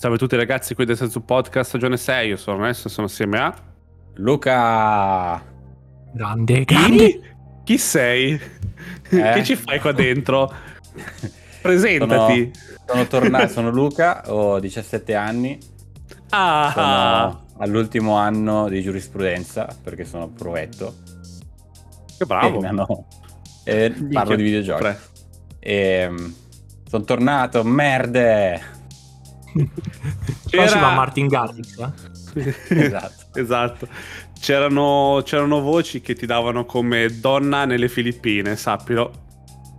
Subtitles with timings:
[0.00, 3.38] Salve a tutti ragazzi, qui del Senso Podcast stagione 6, io sono Ernesto, sono assieme
[3.38, 3.54] a...
[4.14, 5.44] Luca!
[6.14, 6.96] Grande, grande.
[6.96, 7.20] Chi,
[7.64, 8.32] Chi sei?
[8.32, 9.30] Eh?
[9.34, 10.50] che ci fai qua dentro?
[11.60, 12.50] Presentati.
[12.54, 15.58] Sono, sono tornato, sono Luca, ho 17 anni,
[16.30, 20.94] Ah, sono all'ultimo anno di giurisprudenza perché sono provetto.
[22.16, 22.56] che bravo.
[22.56, 23.06] E mi hanno-
[23.64, 24.96] e parlo di videogiochi.
[25.58, 26.10] E,
[26.88, 28.78] sono tornato, merde!
[30.50, 32.54] Qua si va Martin Garrix, eh?
[32.84, 33.38] Esatto.
[33.38, 33.88] esatto.
[34.40, 39.26] C'erano, c'erano voci che ti davano come donna nelle Filippine, sappilo.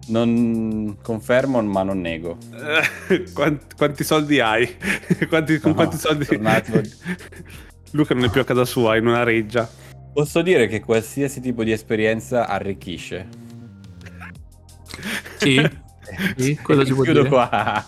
[0.08, 2.38] Non confermo, ma non nego.
[3.34, 4.76] Quanti, quanti soldi hai?
[5.30, 6.26] Quanti- con No, quanti soldi?
[6.26, 6.82] tornato-
[7.92, 9.70] Luca non è più a casa sua, è in una reggia.
[10.14, 13.28] Posso dire che qualsiasi tipo di esperienza arricchisce.
[15.38, 15.62] Sì,
[16.38, 17.30] sì, quello si può Chiudo dire.
[17.30, 17.86] qua.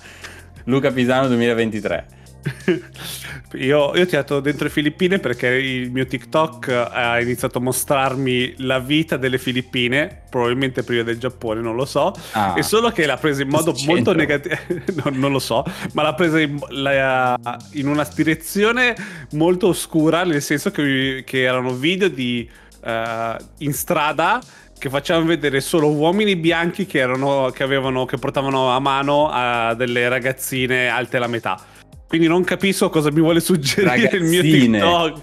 [0.65, 2.21] Luca Pisano 2023.
[3.53, 8.55] Io, io ho tirato dentro le Filippine perché il mio TikTok ha iniziato a mostrarmi
[8.57, 12.13] la vita delle Filippine, probabilmente prima del Giappone, non lo so.
[12.31, 12.55] Ah.
[12.57, 14.55] E solo che l'ha presa in modo molto negativo,
[15.13, 17.37] non lo so, ma l'ha presa in, la-
[17.73, 18.95] in una direzione
[19.33, 22.49] molto oscura, nel senso che, che erano video di
[22.83, 24.41] eh, in strada
[24.83, 29.73] che facevano vedere solo uomini bianchi che, erano, che, avevano, che portavano a mano a
[29.75, 31.57] delle ragazzine alte la metà.
[32.05, 34.79] Quindi non capisco cosa mi vuole suggerire il mio Ragazzine.
[34.79, 35.21] TikTok.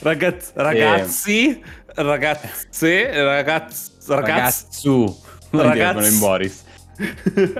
[0.00, 1.62] Ragazz- ragazzi,
[1.96, 5.16] ragazze, ragazz, ragazz, Ragazzu.
[5.50, 6.64] Come Ragazz- dicono in Boris.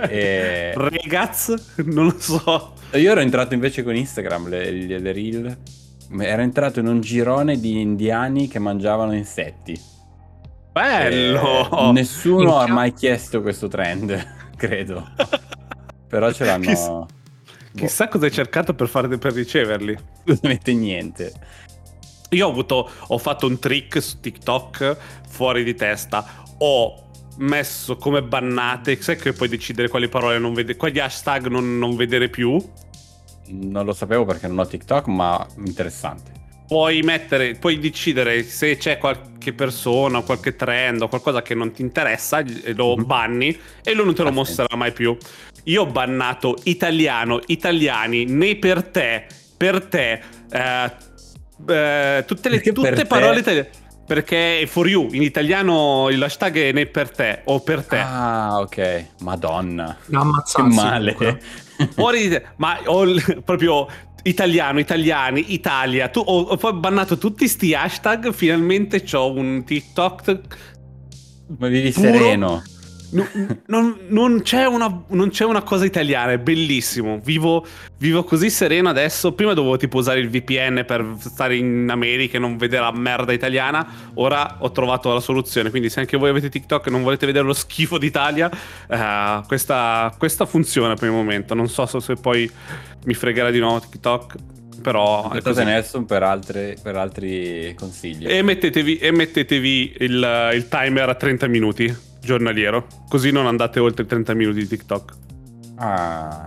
[0.09, 1.53] E- ragazz,
[1.85, 2.73] non lo so.
[2.93, 5.57] Io ero entrato invece con Instagram, le, le- le reel.
[6.19, 9.79] Ero entrato in un girone di indiani che mangiavano insetti.
[10.73, 11.89] Bello.
[11.89, 14.27] Eh, nessuno ha mai chiesto questo trend,
[14.57, 15.07] credo.
[16.07, 16.65] Però ce l'hanno...
[16.65, 17.07] Chiss- boh,
[17.75, 19.97] Chissà cosa hai cercato per, fare, per riceverli.
[20.21, 21.31] assolutamente niente.
[22.29, 24.97] Io ho avuto, ho fatto un trick su TikTok
[25.27, 26.43] fuori di testa.
[26.59, 31.77] Ho messo come bannate, sai che puoi decidere quali parole non vedere, quali hashtag non,
[31.77, 32.63] non vedere più.
[33.47, 36.31] Non lo sapevo perché non ho TikTok, ma interessante.
[36.67, 41.81] Puoi mettere, puoi decidere se c'è qualche persona, qualche trend o qualcosa che non ti
[41.81, 42.41] interessa,
[42.75, 43.05] lo Mhm.
[43.05, 45.15] banni e lui non te lo mostrerà mai più.
[45.65, 49.25] Io ho bannato italiano, italiani, né per te,
[49.55, 50.21] per te,
[50.51, 50.91] eh,
[51.67, 53.05] eh, tutte le tutte per te?
[53.05, 53.69] parole italiane.
[54.05, 57.99] Perché è for you, in italiano l'hashtag è né per te o per te.
[57.99, 59.05] Ah, ok.
[59.21, 59.95] Madonna.
[60.05, 60.75] Da Che ammazzarsi.
[60.75, 61.41] male.
[61.93, 63.05] Fuori di te, ma ho
[63.45, 63.87] proprio
[64.23, 66.09] italiano, italiani, Italia.
[66.09, 68.33] Tu, ho, ho poi bannato tutti sti hashtag.
[68.33, 70.39] Finalmente ho un TikTok.
[71.57, 72.11] Ma vivi Puro?
[72.11, 72.63] sereno.
[73.13, 73.27] No-
[73.67, 77.19] non, non c'è una, non c'è una cosa italiana, è bellissimo.
[77.23, 77.65] Vivo,
[77.97, 79.33] vivo così sereno adesso.
[79.33, 83.31] Prima dovevo tipo usare il VPN per stare in America e non vedere la merda
[83.31, 83.87] italiana.
[84.15, 85.69] Ora ho trovato la soluzione.
[85.69, 88.49] Quindi, se anche voi avete TikTok e non volete vedere lo schifo d'Italia,
[88.89, 91.53] eh, questa, questa funziona per il momento.
[91.53, 92.49] Non so se- poi
[93.05, 94.35] mi fregherà di nuovo TikTok.
[94.81, 95.63] Però Aspettate.
[95.63, 98.27] Nelson per, altre- per altri consigli.
[98.27, 102.87] E mettetevi, e mettetevi il, il timer a 30 minuti giornaliero.
[103.07, 105.13] Così non andate oltre i 30 minuti di TikTok.
[105.75, 106.45] Ah,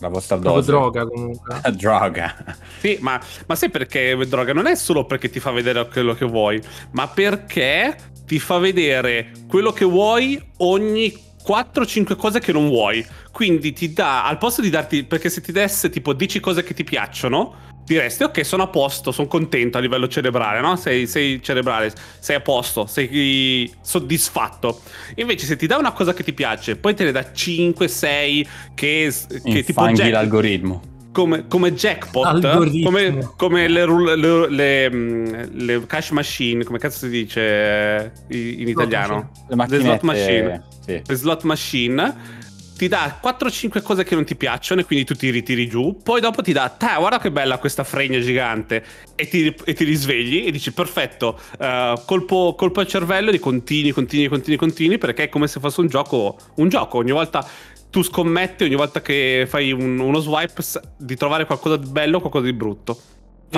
[0.00, 0.70] la vostra dose.
[0.70, 1.60] droga comunque.
[1.62, 2.56] La droga.
[2.80, 4.52] Sì, ma, ma sai perché droga?
[4.52, 6.60] Non è solo perché ti fa vedere quello che vuoi,
[6.92, 11.12] ma perché ti fa vedere quello che vuoi ogni
[11.46, 13.04] 4-5 cose che non vuoi.
[13.30, 16.74] Quindi ti dà, al posto di darti, perché se ti desse tipo 10 cose che
[16.74, 20.76] ti piacciono, diresti ok, sono a posto, sono contento a livello cerebrale, no?
[20.76, 24.80] Sei, sei cerebrale, sei a posto, sei soddisfatto.
[25.16, 29.12] Invece se ti dà una cosa che ti piace, poi te ne dà 5-6 che,
[29.44, 30.82] che tipo Jack- l'algoritmo.
[31.12, 32.90] come, come jackpot, Algoritmo.
[32.90, 38.68] come, come le, le, le, le cash machine, come cazzo si dice eh, in in
[38.68, 39.30] italiano?
[39.48, 40.68] Le Le slot machine.
[40.80, 41.02] Sì.
[41.04, 42.42] Le slot machine
[42.76, 45.96] ti dà 4-5 cose che non ti piacciono e quindi tu ti ritiri giù.
[46.02, 48.84] Poi dopo ti dà, "Te, guarda che bella questa fregna gigante.
[49.14, 53.92] E ti, e ti risvegli e dici, perfetto, eh, colpo, colpo al cervello e continui,
[53.92, 56.36] continui, continui, continui, perché è come se fosse un gioco.
[56.56, 56.98] Un gioco.
[56.98, 57.46] Ogni volta
[57.90, 60.62] tu scommetti, ogni volta che fai un- uno swipe,
[60.96, 62.98] di trovare qualcosa di bello o qualcosa di brutto.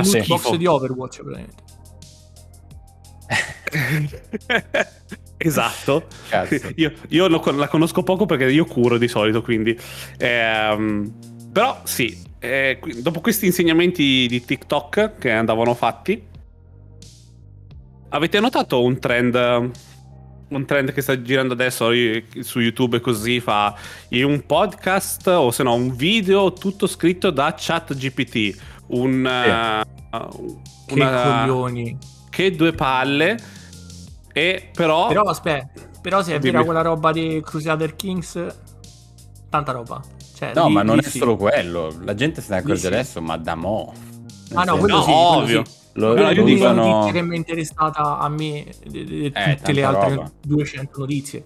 [0.02, 0.18] Sì.
[0.18, 1.64] loot box di Overwatch praticamente.
[5.36, 6.06] esatto.
[6.76, 9.78] Io, io lo la conosco poco perché io curo di solito, quindi...
[10.18, 11.12] ehm,
[11.52, 16.22] però sì, eh, dopo questi insegnamenti di TikTok che andavano fatti,
[18.10, 19.70] avete notato un trend eh,
[20.48, 21.90] un trend che sta girando adesso
[22.40, 23.74] su YouTube così fa
[24.10, 28.56] in un podcast o se no un video tutto scritto da chat GPT
[28.88, 30.16] un sì.
[30.16, 31.98] uh, che una, coglioni
[32.30, 33.36] che due palle
[34.36, 38.46] e però però aspetta però se è vera quella roba di Crusader Kings
[39.48, 40.02] tanta roba
[40.34, 41.16] cioè, no lì, ma non è sì.
[41.16, 42.86] solo quello la gente se ne accorge sì.
[42.88, 43.94] adesso ma da mo
[44.52, 45.84] ah no quello sì, ovvio quello sì.
[45.96, 49.72] Lo, no, io dico una notizia che mi è interessata a me di eh, tutte
[49.72, 50.30] le altre roba.
[50.42, 51.42] 200 notizie.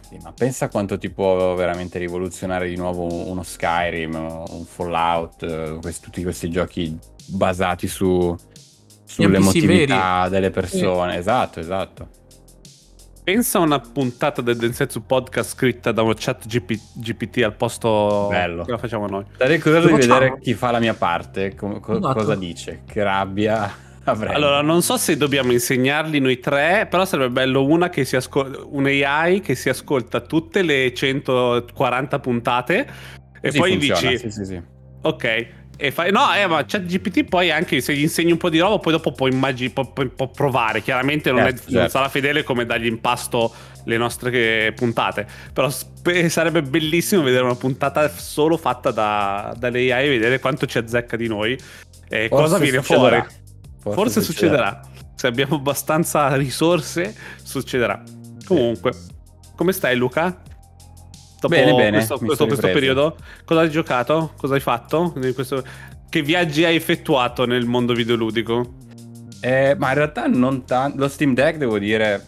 [0.00, 6.04] Sì, ma pensa quanto ti può veramente rivoluzionare di nuovo uno Skyrim, un Fallout, questi,
[6.04, 8.36] tutti questi giochi basati su,
[9.06, 11.12] sull'emotività delle persone.
[11.12, 11.18] Sì.
[11.18, 12.08] Esatto, esatto.
[13.26, 18.28] Pensa a una puntata del Densetsu podcast scritta da un chat GP, GPT al posto
[18.30, 18.62] Bello.
[18.62, 19.24] che la facciamo noi.
[19.36, 22.14] Sarei curioso di vedere chi fa la mia parte, co- co- esatto.
[22.14, 23.68] cosa dice, che rabbia
[24.04, 24.32] avrei.
[24.32, 28.60] Allora, non so se dobbiamo insegnarli noi tre, però sarebbe bello una che si ascolta,
[28.64, 32.86] un AI che si ascolta tutte le 140 puntate
[33.40, 34.18] e Così poi funziona, dici...
[34.18, 34.62] Sì, sì, sì.
[35.02, 35.46] Ok,
[35.76, 38.78] e fai, no, eh, ma ChatGPT poi anche se gli insegni un po' di roba,
[38.78, 40.80] poi dopo può, immagini, può, può, può provare.
[40.80, 41.78] Chiaramente non, certo, è, certo.
[41.78, 43.52] non, sarà fedele come dargli in pasto
[43.84, 45.26] le nostre puntate.
[45.52, 50.78] Però sp- sarebbe bellissimo vedere una puntata solo fatta da, dalle e vedere quanto ci
[50.78, 51.58] azzecca di noi
[52.08, 53.22] e Forse cosa viene fuori.
[53.78, 54.80] Forse, Forse succederà.
[54.82, 55.10] succederà.
[55.14, 58.02] Se abbiamo abbastanza risorse, succederà.
[58.46, 58.92] Comunque,
[59.54, 60.42] come stai, Luca?
[61.48, 61.96] Dopo bene, bene.
[61.98, 63.16] questo, questo, questo periodo?
[63.44, 64.32] Cosa hai giocato?
[64.36, 65.12] Cosa hai fatto?
[65.34, 65.62] Questo...
[66.08, 68.74] Che viaggi hai effettuato nel mondo videoludico?
[69.40, 70.98] Eh, ma in realtà non tanto.
[70.98, 72.24] Lo Steam Deck, devo dire,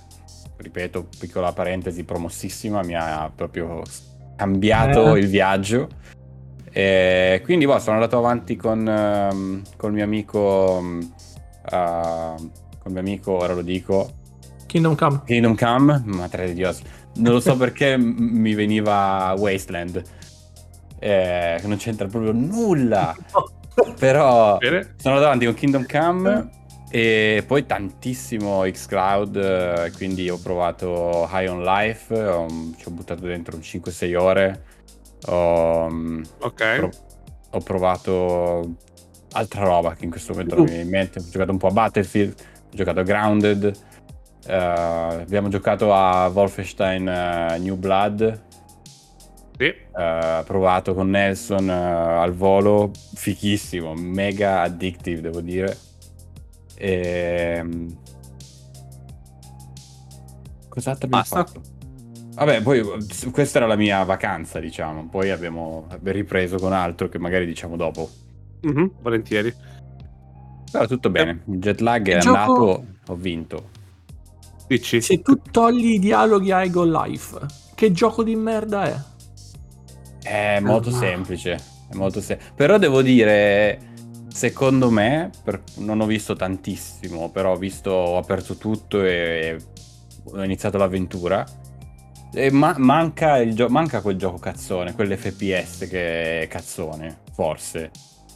[0.56, 3.82] ripeto, piccola parentesi, promossissima, mi ha proprio
[4.36, 5.20] cambiato eh.
[5.20, 5.88] il viaggio.
[6.70, 10.78] E quindi boh, sono andato avanti con, um, con il mio amico.
[10.80, 11.12] Um,
[11.72, 14.12] uh, con il mio amico, ora lo dico.
[14.66, 15.22] Kingdom Come.
[15.24, 16.82] Kingdom Come, madre di Dios
[17.18, 20.02] non lo so perché mi veniva Wasteland.
[20.98, 23.14] Eh, non c'entra proprio nulla.
[23.98, 24.94] Però Bene.
[24.96, 26.50] sono davanti con Kingdom Come
[26.90, 33.26] e poi tantissimo Xcloud, eh, quindi ho provato High on Life, ho, ci ho buttato
[33.26, 34.62] dentro 5-6 ore.
[35.26, 36.76] Ho, mm, ok.
[36.76, 36.90] Pro-
[37.50, 38.76] ho provato
[39.32, 41.18] altra roba che in questo momento non mi viene in mente.
[41.18, 42.34] Ho giocato un po' a Battlefield,
[42.72, 43.76] ho giocato a Grounded.
[44.48, 48.46] Uh, abbiamo giocato a Wolfenstein uh, New Blood.
[49.58, 49.74] Sì.
[49.92, 55.76] Uh, provato con Nelson al volo, fichissimo, mega addictive devo dire.
[56.76, 57.54] E...
[57.58, 57.98] Ehm,
[60.68, 61.44] cos'altro abbiamo Basta.
[61.44, 61.60] fatto?
[62.34, 62.82] Vabbè, poi
[63.32, 65.08] questa era la mia vacanza, diciamo.
[65.08, 68.08] Poi abbiamo ripreso con altro che magari diciamo dopo.
[68.66, 69.52] Mm-hmm, volentieri.
[70.70, 71.42] Però tutto bene.
[71.48, 72.38] Il jet lag è gioco...
[72.38, 73.70] andato, ho vinto.
[74.68, 75.00] Dici?
[75.00, 77.38] Se tu togli i dialoghi a Ego Life,
[77.74, 78.96] che gioco di merda è?
[80.22, 80.92] È molto ah.
[80.92, 81.52] semplice.
[81.88, 83.78] È molto sem- Però devo dire,
[84.28, 85.62] secondo me, per...
[85.76, 89.56] non ho visto tantissimo, però ho visto, ho aperto tutto e
[90.24, 91.46] ho iniziato l'avventura.
[92.30, 97.90] E ma- manca, gio- manca, quel gioco cazzone, quell'FPS che è cazzone, forse.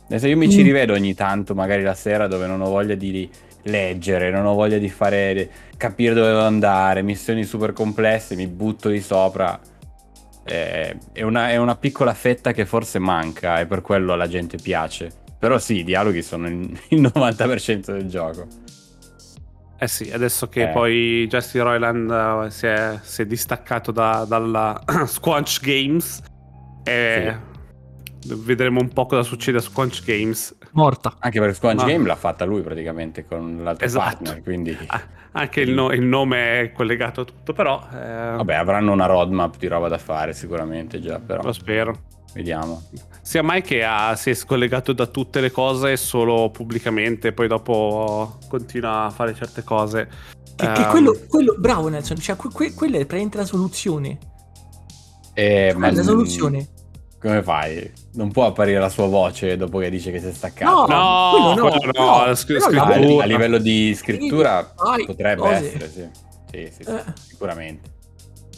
[0.07, 0.51] Adesso io mi mm.
[0.51, 3.29] ci rivedo ogni tanto, magari la sera, dove non ho voglia di
[3.65, 8.89] leggere, non ho voglia di fare capire dove devo andare, missioni super complesse, mi butto
[8.89, 9.59] di sopra.
[10.45, 14.57] Eh, è, una, è, una, piccola fetta che forse manca e per quello alla gente
[14.57, 15.11] piace.
[15.39, 18.47] Però sì, i dialoghi sono il, il 90% del gioco.
[19.79, 20.69] Eh sì, adesso che eh.
[20.69, 26.23] poi Jesse Roiland uh, si, è, si, è, distaccato da, dalla Squanch Games,
[26.85, 27.52] e sì.
[28.27, 31.17] Vedremo un po' cosa succede a Squanch Games morta.
[31.19, 34.05] Anche perché Squanch Game l'ha fatta lui praticamente con l'altro esatto.
[34.05, 34.77] partner, quindi...
[34.87, 35.03] Ah,
[35.33, 37.87] anche il, no- il, nome è collegato a tutto, però...
[37.93, 37.97] Eh...
[38.37, 41.43] Vabbè, avranno una roadmap di roba da fare sicuramente già, però...
[41.43, 42.11] Lo spero.
[42.35, 42.83] Vediamo.
[43.21, 48.39] Sia mai che ha, si è scollegato da tutte le cose solo pubblicamente, poi dopo
[48.49, 50.09] continua a fare certe cose.
[50.57, 50.73] Che, um...
[50.73, 54.19] che quello, quello, bravo Nelson, cioè que, que, quella è praticamente la soluzione.
[55.35, 55.91] Eh, ma...
[55.91, 56.69] la soluzione
[57.23, 57.91] come fai?
[58.15, 60.87] Non può apparire la sua voce dopo che dice che si è staccato.
[60.87, 65.55] No, no, no, no, no sc- a, a, livello di scrittura sì, potrebbe cose.
[65.55, 66.09] essere, sì.
[66.51, 67.05] Sì, sì, sì eh.
[67.27, 67.91] sicuramente.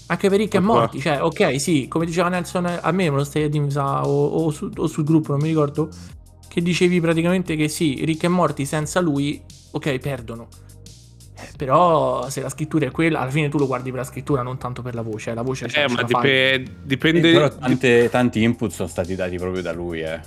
[0.07, 3.25] Anche per Rick e Morti, cioè, ok, sì, come diceva Nelson, a me me lo
[3.25, 5.89] stai a dire, o, o, su, o sul gruppo, non mi ricordo,
[6.47, 10.49] che dicevi praticamente che sì, Rick e Morti senza lui, ok, perdono.
[11.57, 14.59] Però se la scrittura è quella, alla fine tu lo guardi per la scrittura, non
[14.59, 15.31] tanto per la voce.
[15.31, 17.31] Eh, la voce eh, ma dip- dipende.
[17.31, 20.21] Eh, però tante, tanti input sono stati dati proprio da lui, eh.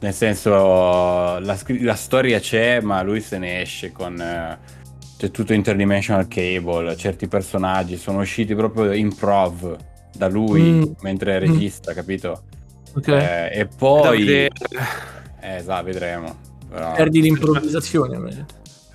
[0.00, 4.16] Nel senso, la, la, storia c'è, ma lui se ne esce con,
[5.18, 9.76] c'è tutto interdimensional cable, certi personaggi sono usciti proprio improv
[10.16, 10.82] da lui Mm.
[11.02, 12.44] mentre è regista, capito?
[12.94, 13.08] Ok.
[13.08, 14.28] Eh, e poi...
[14.28, 14.50] Eh,
[15.40, 16.34] esatto, vedremo.
[16.68, 18.46] Però- Perdi l'improvvisazione.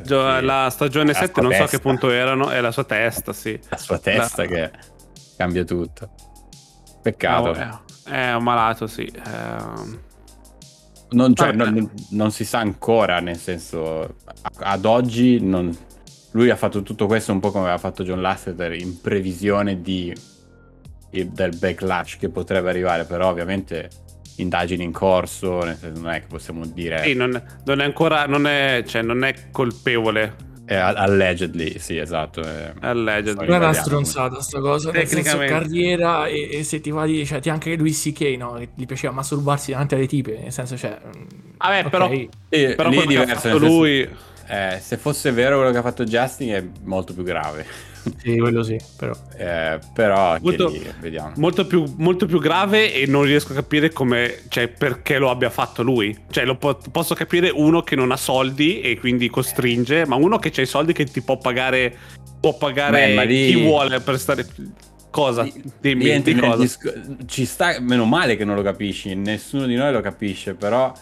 [0.04, 0.40] Gio-.
[0.42, 1.78] La stagione La 7 sua non so a testa.
[1.78, 3.60] che punto erano, è la sua testa, sì.
[3.70, 4.72] la sua testa La- che
[5.38, 6.10] cambia tutto.
[7.02, 7.52] Peccato.
[7.52, 9.12] Ah, è, è un malato, sì.
[9.28, 10.00] Ehm,
[11.12, 14.16] Non, cioè, non- non si sa ancora, nel senso,
[14.60, 15.76] ad oggi non-
[16.32, 20.14] lui ha fatto tutto questo un po' come aveva fatto John Lasseter in previsione di-
[21.12, 23.90] del backlash che potrebbe arrivare, però ovviamente
[24.38, 28.26] indagini in corso, nel senso, non è che possiamo dire sì, non, non è ancora,
[28.26, 30.36] non è, cioè, non è colpevole.
[30.68, 32.42] eh, allegedly, sì, esatto.
[32.42, 32.74] eh.
[32.82, 33.46] Allegedly.
[33.48, 34.92] Non è una stronzata sta cosa.
[34.92, 35.54] Nel senso Tecnicamente.
[35.54, 37.26] carriera e, e se ti va di.
[37.26, 38.54] Cioè, ti anche lui CK, no?
[38.54, 40.38] Che gli piaceva masturbarsi davanti alle tipe.
[40.40, 41.00] Nel senso, cioè.
[41.58, 41.90] Vabbè, ok.
[41.90, 42.10] però,
[42.50, 44.10] Sì, però lì è diverso, nel senso- lui...
[44.48, 47.94] eh, se fosse vero quello che ha fatto Justin è molto più grave.
[48.22, 49.14] Sì, quello sì, però.
[49.36, 51.34] Eh, però Molto- lì, vediamo.
[51.38, 55.50] Molto più, molto più grave e non riesco a capire come, cioè, perché lo abbia
[55.50, 56.16] fatto lui.
[56.30, 60.38] Cioè, lo po- posso capire uno che non ha soldi e quindi costringe, ma uno
[60.38, 61.98] che ha i soldi che ti può pagare,
[62.40, 64.46] può pagare Beh, lì- chi vuole per stare...
[65.10, 65.48] Cosa?
[65.80, 66.58] Dimmi, di cosa?
[66.62, 66.92] disco-
[67.26, 70.94] ci sta, meno male che non lo capisci, nessuno di noi lo capisce, però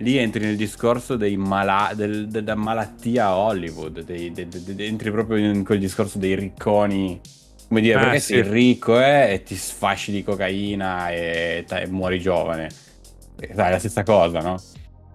[0.00, 5.10] lì entri nel discorso mala- del- della malattia a Hollywood, dei- de- de- de- entri
[5.10, 7.20] proprio in quel discorso dei ricconi,
[7.68, 8.32] come dire, Eh, perché sì.
[8.34, 12.68] sei ricco eh, e ti sfasci di cocaina e, e muori giovane.
[13.38, 14.56] Eh, Sai, è la stessa cosa, no?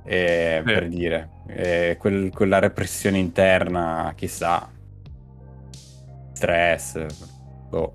[0.04, 0.72] Eh, Sì.
[0.72, 4.68] Per dire, Eh, quel- quella repressione interna, chissà,
[6.34, 7.06] stress,
[7.70, 7.94] boh.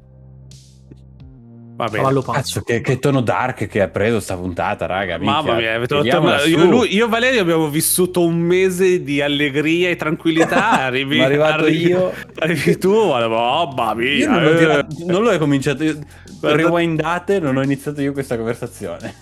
[1.80, 1.96] Va bene.
[1.96, 2.32] Cavallo pazzo.
[2.32, 5.16] Cazzo, che, che tono dark che ha preso sta puntata, raga.
[5.16, 5.80] Mamma mia,
[6.20, 10.72] ma io, lui- io e Valerio abbiamo vissuto un mese di allegria e tranquillità.
[10.84, 12.12] Arrivi, Sono arrivato arrivi- io.
[12.38, 14.10] Arrivi tu, mamma mia.
[14.10, 14.56] Io non, ho eh.
[14.58, 15.99] tirato- non l'ho cominciato io.
[16.42, 19.14] Rewindate, non ho iniziato io questa conversazione.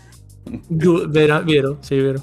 [0.69, 2.21] Vera- vero, sì, vero.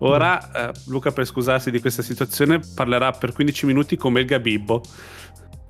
[0.00, 4.82] Ora, eh, Luca, per scusarsi di questa situazione, parlerà per 15 minuti come il Gabibbo.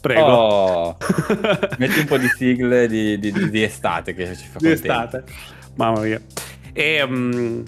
[0.01, 0.21] Prego.
[0.27, 0.97] Oh,
[1.79, 5.25] metti un po' di sigle di, di- di- di estate che ci fa di estate.
[5.75, 6.21] Mamma mia.
[6.73, 7.63] E, um,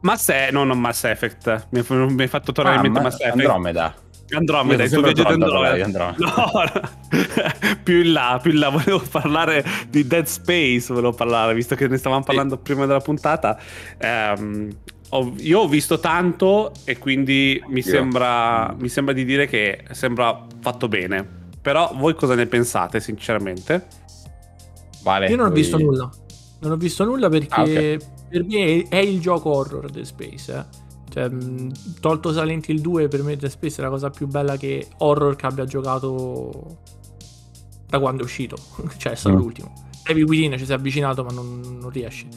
[0.00, 1.66] Mass E- no, non Mass Effect.
[1.70, 3.32] Mi, mi hai fatto tornare Ah, in mente ma- Mass Effect.
[3.40, 3.94] Andromeda.
[4.30, 6.14] Andromeda, il tuo viaggio di Andromeda.
[6.16, 6.50] di No,
[7.84, 8.70] più in là, più in là.
[8.70, 13.56] Volevo parlare di Dead Space, volevo parlare, visto che ne stavamo parlando prima della puntata.
[13.98, 14.68] Ehm,
[15.10, 20.44] ho- io ho visto tanto e quindi mi sembra, mi sembra di dire che sembra
[20.60, 21.35] fatto bene.
[21.66, 23.88] Però voi cosa ne pensate, sinceramente?
[25.02, 26.08] Vale, Io non ho visto nulla.
[26.60, 27.62] Non ho visto nulla perché Ah,
[27.98, 28.06] ok.
[28.28, 30.54] per me è il gioco horror Dead Space.
[30.56, 30.64] eh.
[31.08, 31.28] Cioè,
[31.98, 35.34] tolto Silent Hill 2, per me Dead Space è la cosa più bella che horror
[35.34, 36.78] che abbia giocato
[37.88, 38.56] da quando è uscito.
[38.96, 39.38] cioè, è stato Mm.
[39.40, 39.72] l'ultimo.
[40.04, 42.28] Heavy Within ci si è avvicinato, ma non, non riesce.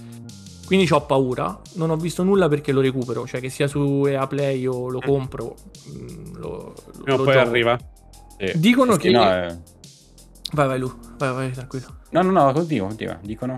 [0.65, 1.61] Quindi ho paura.
[1.75, 3.27] Non ho visto nulla perché lo recupero.
[3.27, 5.53] Cioè, che sia su EA Play o lo compro.
[5.85, 7.47] mh, Lo, lo, Prima o lo poi gioco.
[7.47, 7.79] arriva.
[8.39, 8.59] Sì.
[8.59, 9.57] Dicono Sì, che- No, eh.
[10.53, 10.91] Vai, vai, Lu.
[11.17, 11.97] Vai, vai, tranquillo.
[12.11, 13.19] no, no, no, continua, continua.
[13.21, 13.55] Dicono.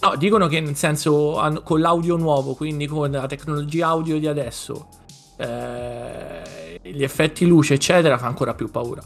[0.00, 4.26] No, dicono che nel senso hanno- con l'audio nuovo, quindi con la tecnologia audio di
[4.26, 4.88] adesso,
[5.36, 9.02] eh, gli effetti luce, eccetera, fa ancora più paura.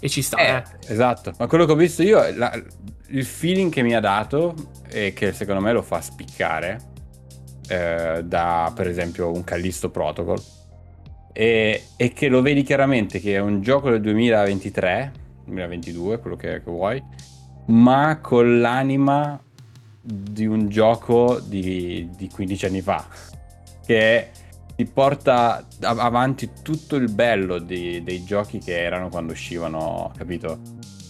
[0.00, 0.62] E ci sta, eh.
[0.86, 2.52] Esatto, ma quello che ho visto io, la-
[3.08, 4.54] il feeling che mi ha dato
[4.88, 6.80] e che secondo me lo fa spiccare
[7.70, 10.40] eh, da per esempio un Callisto Protocol
[11.38, 15.12] e, e che lo vedi chiaramente che è un gioco del 2023,
[15.44, 17.00] 2022, quello che, che vuoi,
[17.66, 19.40] ma con l'anima
[20.00, 23.06] di un gioco di, di 15 anni fa,
[23.86, 24.30] che
[24.74, 30.58] ti porta av- avanti tutto il bello di- dei giochi che erano quando uscivano, capito?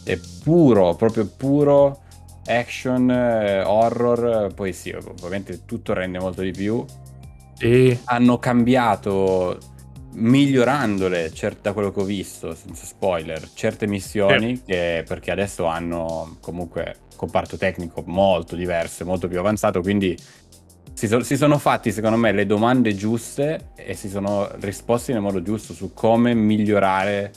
[0.04, 2.02] È puro, proprio puro
[2.44, 6.84] action, eh, horror, poi sì, ovviamente tutto rende molto di più.
[7.54, 7.98] Sì.
[8.04, 9.58] Hanno cambiato,
[10.18, 16.36] migliorandole, certo, da quello che ho visto, senza spoiler, certe missioni, che- perché adesso hanno
[16.40, 20.16] comunque un comparto tecnico molto diverso, molto più avanzato, quindi
[20.92, 25.22] si, so- si sono fatti, secondo me, le domande giuste e si sono risposti nel
[25.22, 27.32] modo giusto su come migliorare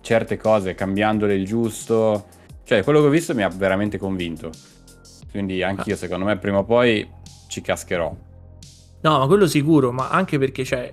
[0.00, 2.26] certe cose, cambiandole il giusto.
[2.64, 4.50] Cioè, quello che ho visto mi ha veramente convinto.
[5.30, 7.08] Quindi anch'io, secondo me, prima o poi
[7.48, 8.12] ci cascherò.
[9.02, 10.92] No, ma quello sicuro, ma anche perché cioè,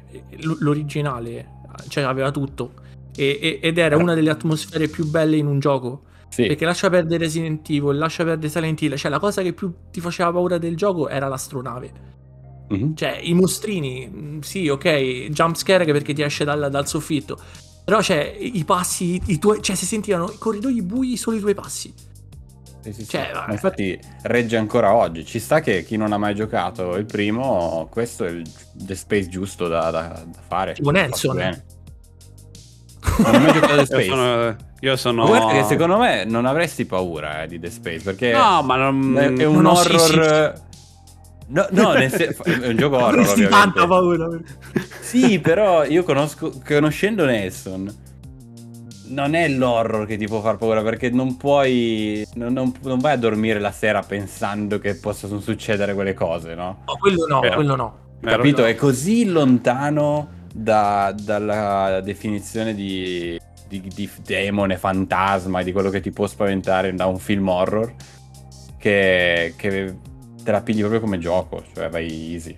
[0.59, 1.47] l'originale
[1.87, 2.73] cioè, aveva tutto.
[3.15, 6.03] E- e- ed era una delle atmosfere più belle in un gioco.
[6.29, 8.95] Sì, Perché lascia perdere Resident Evil, lascia perdere Silent Hill.
[8.95, 11.91] Cioè, la cosa che più ti faceva paura del gioco era l'astronave.
[12.69, 12.95] Mhm.
[12.95, 17.39] Cioè, i mostrini, mh, sì, ok, jumpscare che perché ti esce dal, dal soffitto.
[17.85, 21.53] Però c'è i passi, i tuoi, cioè si sentivano i corridoi bui solo i tuoi
[21.53, 21.93] passi.
[22.83, 23.09] Sì, sì, sì.
[23.09, 23.51] Cioè, Ma vabbè.
[23.53, 25.25] infatti regge ancora oggi.
[25.25, 29.29] Ci sta che chi non ha mai giocato il primo, questo è il The Space
[29.29, 30.73] giusto da, da- da fare.
[30.73, 31.37] Tipo Nelson.
[33.17, 34.07] Non ho mai giocato The Io Space.
[34.09, 34.55] sono...
[34.81, 35.25] Io sono...
[35.25, 39.17] Guarda che secondo me non avresti paura eh, di The Space perché No, ma non...
[39.17, 40.61] è, un sì, horror.
[41.47, 44.27] No, no, nel sen- è un gioco horror Avresti tanta paura.
[44.99, 47.93] Sì, però io conosco, conoscendo Nelson,
[49.07, 52.25] non è l'horror che ti può far paura perché non puoi.
[52.35, 56.83] Non, non- non vai a dormire la sera pensando che possano succedere quelle cose, no?
[56.85, 57.55] No, quello no, Vero.
[57.55, 57.97] quello no.
[58.21, 58.63] Capito?
[58.65, 65.99] È così lontano da- dalla definizione di, di, di demone, fantasma e di quello che
[65.99, 67.93] ti può spaventare da un film horror
[68.77, 69.95] che, che
[70.43, 72.55] te la pigli proprio come gioco, cioè vai easy.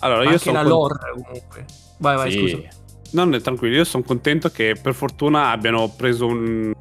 [0.00, 1.64] Allora, io Anche sono la con- lore comunque.
[1.98, 2.38] Vai, vai, Sì.
[2.38, 2.58] scusa.
[3.12, 6.72] Non tranquillo, io sono contento che per fortuna abbiano preso un,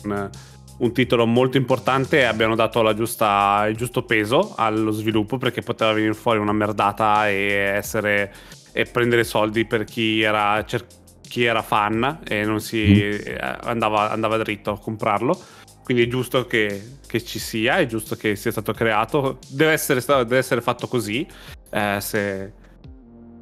[0.78, 5.62] un titolo molto importante e abbiano dato la giusta- il giusto peso allo sviluppo perché
[5.62, 8.32] poteva venire fuori una merdata e essere
[8.72, 10.86] e prendere soldi per chi era, cer-
[11.22, 15.38] chi era fan e non si eh, andava, andava dritto a comprarlo.
[15.84, 19.40] Quindi è giusto che, che ci sia, è giusto che sia stato creato.
[19.50, 21.28] Deve essere, deve essere fatto così.
[21.72, 22.54] eh, se,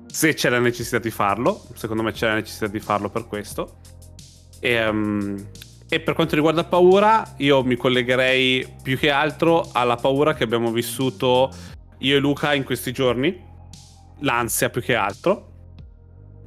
[0.07, 3.79] se c'è la necessità di farlo, secondo me c'è la necessità di farlo per questo.
[4.59, 5.47] E, ehm,
[5.89, 10.71] e per quanto riguarda paura, io mi collegherei più che altro alla paura che abbiamo
[10.71, 11.49] vissuto
[11.99, 13.41] io e Luca in questi giorni,
[14.19, 15.53] l'ansia più che altro,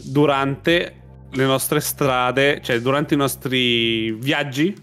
[0.05, 0.95] durante
[1.31, 4.77] le nostre strade, cioè durante i nostri viaggi,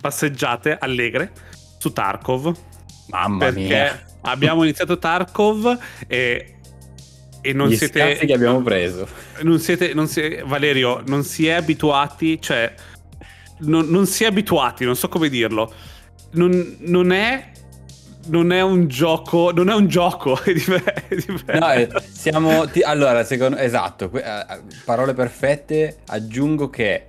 [0.00, 1.32] passeggiate allegre
[1.78, 2.54] su Tarkov
[3.08, 4.04] Mamma perché mia.
[4.22, 6.56] abbiamo iniziato Tarkov e,
[7.42, 9.06] e non Gli siete che abbiamo preso.
[9.42, 12.72] non siete non si- Valerio non si è abituati cioè
[13.60, 15.72] non, non si è abituati non so come dirlo
[16.32, 17.50] non, non è
[18.28, 22.68] non è un gioco non è un gioco è diver- è diver- No, eh, siamo.
[22.68, 23.56] ti- allora, secondo.
[23.56, 25.96] Esatto, eh, parole perfette.
[26.06, 27.04] Aggiungo che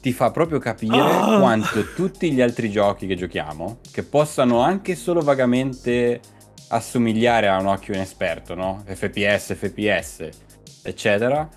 [0.00, 1.38] ti fa proprio capire Ah.
[1.40, 6.20] quanto tutti gli altri giochi che giochiamo, che possano anche solo vagamente
[6.68, 8.82] assomigliare a un occhio inesperto, no?
[8.84, 10.28] FPS, FPS,
[10.82, 11.48] eccetera,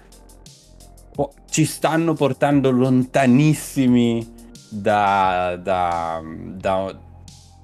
[1.49, 4.35] ci stanno portando lontanissimi
[4.69, 6.99] da, da, da,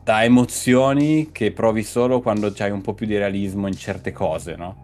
[0.03, 4.55] da emozioni che provi solo quando c'hai un po' più di realismo in certe cose,
[4.55, 4.82] no?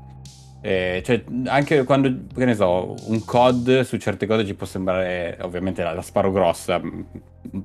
[0.61, 5.37] Eh, cioè, anche quando, che ne so, un COD su certe cose ci può sembrare,
[5.41, 6.81] ovviamente la, la sparo grossa,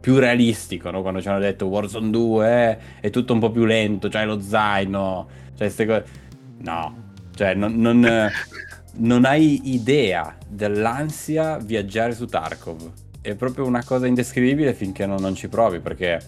[0.00, 1.02] più realistico, no?
[1.02, 4.40] Quando ci hanno detto Warzone 2 eh, è tutto un po' più lento, c'hai lo
[4.40, 6.04] zaino, cioè queste cose...
[6.58, 8.30] No, cioè non, non, eh,
[8.98, 12.92] non hai idea dell'ansia viaggiare su Tarkov.
[13.20, 16.20] È proprio una cosa indescrivibile finché non, non ci provi, perché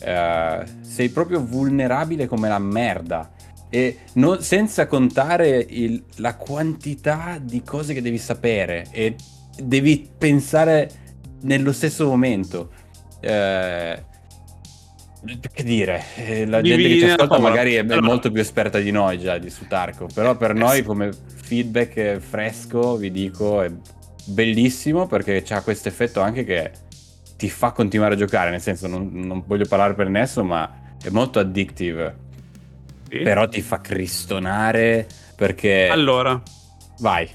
[0.00, 3.30] eh, sei proprio vulnerabile come la merda.
[3.74, 9.16] E non- senza contare il- la quantità di cose che devi sapere e
[9.60, 10.88] devi pensare
[11.40, 12.70] nello stesso momento.
[13.18, 14.00] Eh,
[15.52, 18.92] che dire, eh, la gente che ci ascolta magari è Allora- molto più esperta di
[18.92, 21.10] noi già di su Tarkov, però per noi come
[21.42, 23.72] feedback eh, fresco vi dico è
[24.26, 26.70] bellissimo perché c'ha questo effetto anche che
[27.36, 31.08] ti fa continuare a giocare, nel senso non, non voglio parlare per Nesso, ma è
[31.08, 32.16] molto addictive,
[33.18, 33.22] Sì.
[33.22, 35.88] però ti fa cristonare perché...
[35.88, 36.40] allora
[37.00, 37.28] Vai.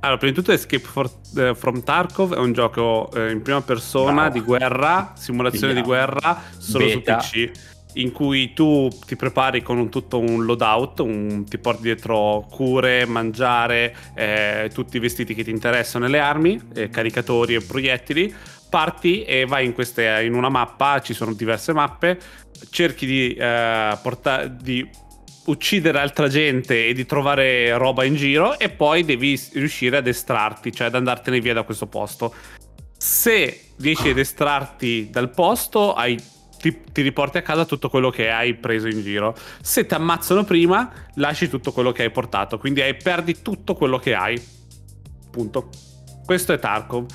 [0.00, 3.60] Allora, prima di tutto Escape for- eh, from Tarkov è un gioco eh, in prima
[3.62, 4.32] persona Bravo.
[4.32, 6.06] di guerra, simulazione di Figliamo.
[6.06, 7.20] guerra, solo Beta.
[7.20, 7.50] su PC,
[7.94, 13.06] in cui tu ti prepari con un, tutto un loadout, un- ti porti dietro cure,
[13.06, 18.32] mangiare, eh, tutti i vestiti che ti interessano e le armi, caricatori e proiettili,
[18.68, 22.18] parti e vai in, queste, in una mappa, ci sono diverse mappe,
[22.70, 24.88] cerchi di, eh, porta- di
[25.46, 30.72] uccidere altra gente e di trovare roba in giro e poi devi riuscire ad estrarti,
[30.72, 32.34] cioè ad andartene via da questo posto.
[32.96, 36.18] Se riesci ad estrarti dal posto, hai-
[36.58, 39.34] ti, ti riporti a casa tutto quello che hai preso in giro.
[39.62, 43.98] Se ti ammazzano prima, lasci tutto quello che hai portato, quindi hai- perdi tutto quello
[43.98, 44.42] che hai.
[45.30, 45.87] Punto.
[46.28, 47.06] Questo è Tarkov.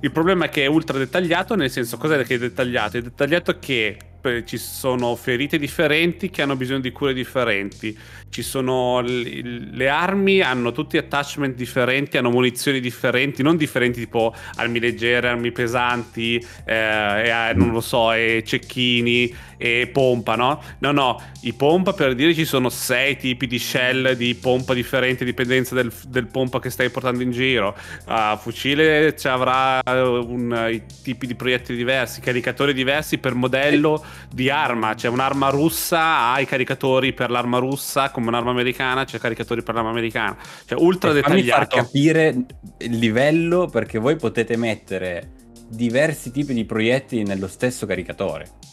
[0.00, 2.96] Il problema è che è ultra dettagliato, nel senso, cos'è che è dettagliato?
[2.96, 7.94] È dettagliato che eh, ci sono ferite differenti che hanno bisogno di cure differenti.
[8.30, 14.80] Ci sono le armi, hanno tutti attachment differenti, hanno munizioni differenti, non differenti tipo armi
[14.80, 20.60] leggere, armi pesanti, eh, eh, non lo so, e cecchini e pompa, no?
[20.80, 25.24] No, no, i pompa per dire ci sono sei tipi di shell di pompa differenti
[25.24, 27.76] dipendenza del, del pompa che stai portando in giro.
[28.04, 34.50] Uh, fucile ci avrà un, i tipi di proiettili diversi, caricatori diversi per modello di
[34.50, 34.94] arma.
[34.94, 39.74] C'è un'arma russa, ha i caricatori per l'arma russa, come un'arma americana, c'è caricatori per
[39.74, 40.36] l'arma americana.
[40.66, 41.76] Cioè, ultra e dettagliato.
[41.76, 42.34] far capire
[42.78, 45.30] il livello perché voi potete mettere
[45.68, 48.70] diversi tipi di proiettili nello stesso caricatore.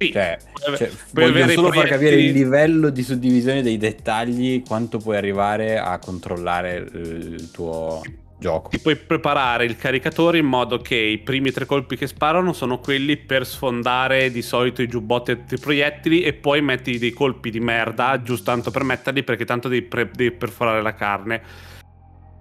[0.00, 0.38] Sì, cioè,
[0.78, 5.98] cioè voglio solo far capire il livello di suddivisione dei dettagli, quanto puoi arrivare a
[5.98, 8.00] controllare il tuo
[8.38, 8.70] gioco.
[8.70, 12.78] Ti puoi preparare il caricatore in modo che i primi tre colpi che sparano sono
[12.78, 17.50] quelli per sfondare di solito i giubbotti e i proiettili e poi metti dei colpi
[17.50, 21.42] di merda giusto tanto per metterli perché tanto devi, pre- devi perforare la carne.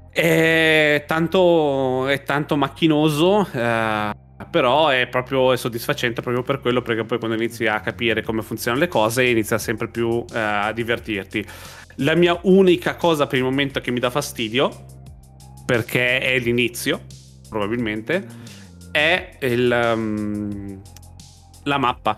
[0.10, 3.46] È tanto, è tanto macchinoso.
[3.52, 8.22] Eh però è proprio è soddisfacente proprio per quello perché poi quando inizi a capire
[8.24, 11.46] come funzionano le cose inizia sempre più eh, a divertirti.
[11.98, 14.86] La mia unica cosa per il momento che mi dà fastidio
[15.66, 17.02] perché è l'inizio
[17.50, 18.26] probabilmente
[18.92, 20.82] è il, um,
[21.64, 22.18] la mappa.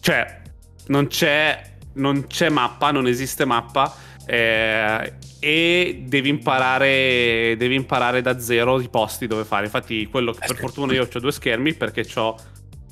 [0.00, 0.42] Cioè
[0.86, 3.92] non c'è non c'è mappa non esiste mappa
[4.26, 9.64] eh, e devi imparare, devi imparare da zero i posti dove fare.
[9.64, 12.36] Infatti, quello che per fortuna io ho due schermi perché ho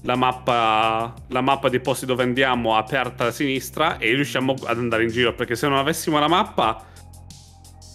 [0.03, 5.05] la mappa, la mappa dei posti dove andiamo aperta a sinistra e riusciamo ad andare
[5.05, 5.35] in giro.
[5.35, 6.85] Perché se non avessimo la mappa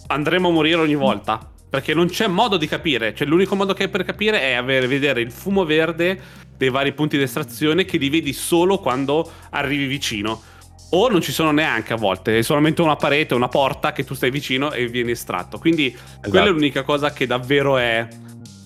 [0.06, 1.50] andremo a morire ogni volta.
[1.68, 3.12] Perché non c'è modo di capire.
[3.12, 6.92] Cioè, l'unico modo che hai per capire è avere, vedere il fumo verde dei vari
[6.92, 10.40] punti di estrazione che li vedi solo quando arrivi vicino
[10.94, 14.14] o non ci sono neanche a volte, è solamente una parete, una porta che tu
[14.14, 15.58] stai vicino e vieni estratto.
[15.58, 16.30] Quindi esatto.
[16.30, 18.06] quella è l'unica cosa che davvero è,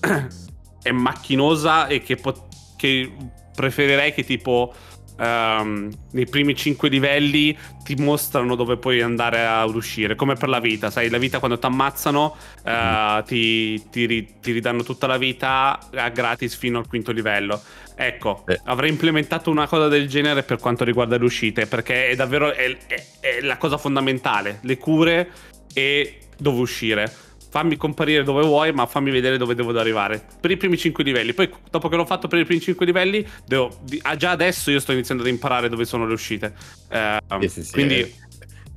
[0.83, 3.11] è macchinosa e che, po- che
[3.55, 4.75] preferirei che tipo
[5.19, 10.61] um, nei primi 5 livelli ti mostrano dove puoi andare ad uscire, come per la
[10.61, 13.25] vita, sai, la vita quando ti ammazzano uh, mm.
[13.25, 17.61] ti, ti, ti, ridanno tutta la vita a gratis fino al quinto livello.
[17.95, 18.61] Ecco, eh.
[18.65, 22.77] avrei implementato una cosa del genere per quanto riguarda le uscite, perché è davvero è,
[22.87, 25.31] è, è la cosa fondamentale, le cure
[25.75, 30.23] e dove uscire fammi comparire dove vuoi, ma fammi vedere dove devo arrivare.
[30.41, 31.33] Per i primi 5 livelli.
[31.33, 33.71] Poi, dopo che l'ho fatto per i primi 5 livelli, devo,
[34.03, 36.55] ah, già adesso io sto iniziando ad imparare dove sono le uscite.
[36.91, 37.73] Uh, sì, sì, sì.
[37.73, 38.27] Quindi.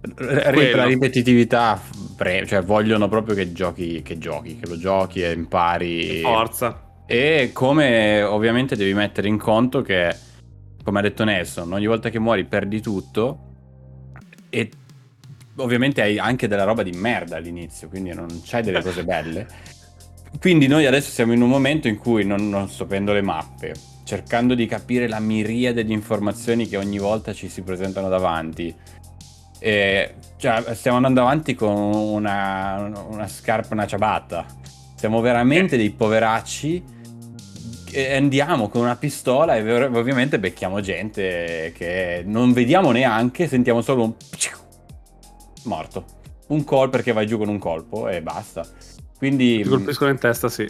[0.02, 1.80] Per la ripetitività,
[2.16, 6.22] pre- cioè vogliono proprio che giochi, che giochi, che lo giochi e impari.
[6.22, 6.90] Forza.
[7.06, 10.16] E come ovviamente devi mettere in conto che,
[10.84, 13.52] come ha detto Nelson, ogni volta che muori perdi tutto
[14.50, 14.70] e
[15.62, 19.48] ovviamente hai anche della roba di merda all'inizio, quindi non c'hai delle cose belle.
[20.40, 23.74] Quindi noi adesso siamo in un momento in cui non, non sto prendendo le mappe,
[24.04, 28.74] cercando di capire la miriade di informazioni che ogni volta ci si presentano davanti.
[29.60, 34.46] E, cioè, stiamo andando avanti con una, una scarpa, una ciabatta.
[34.96, 37.00] Siamo veramente dei poveracci
[38.16, 44.14] andiamo con una pistola e ovviamente becchiamo gente che non vediamo neanche, sentiamo solo un
[45.64, 46.06] morto.
[46.48, 48.66] Un call perché vai giù con un colpo e basta.
[49.18, 49.62] Quindi...
[49.62, 50.70] Ti colpiscono in testa, sì.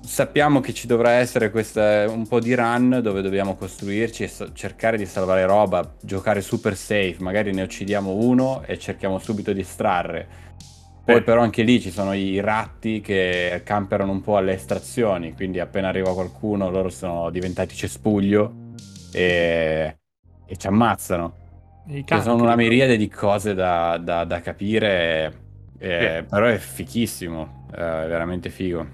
[0.00, 4.52] Sappiamo che ci dovrà essere questa, un po' di run dove dobbiamo costruirci e so-
[4.52, 9.60] cercare di salvare roba, giocare super safe, magari ne uccidiamo uno e cerchiamo subito di
[9.60, 10.28] estrarre.
[11.04, 11.22] Poi eh.
[11.22, 15.88] però anche lì ci sono i ratti che camperano un po' alle estrazioni, quindi appena
[15.88, 18.74] arriva qualcuno loro sono diventati cespuglio
[19.10, 19.98] e,
[20.46, 21.46] e ci ammazzano.
[21.88, 25.40] Ci sono una miriade di cose da, da, da capire,
[25.78, 28.86] eh, però è fichissimo, è veramente figo.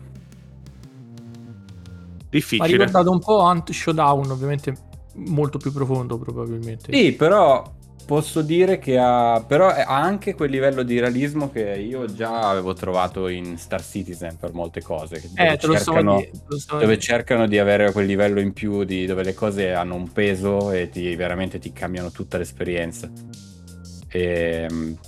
[2.30, 2.68] Difficile.
[2.68, 4.76] Ha ricordato un po' Ant Showdown, ovviamente
[5.14, 6.92] molto più profondo probabilmente.
[6.92, 7.64] Sì, però
[8.07, 12.74] posso dire che ha, però ha anche quel livello di realismo che io già avevo
[12.74, 15.22] trovato in Star Citizen per molte cose.
[15.35, 16.24] Eh, dove, cercano,
[16.57, 20.12] so dove cercano, di avere quel livello in più, di, dove le cose hanno un
[20.12, 23.11] peso e ti, veramente ti cambiano tutta l'esperienza.
[24.09, 24.98] E, ehm,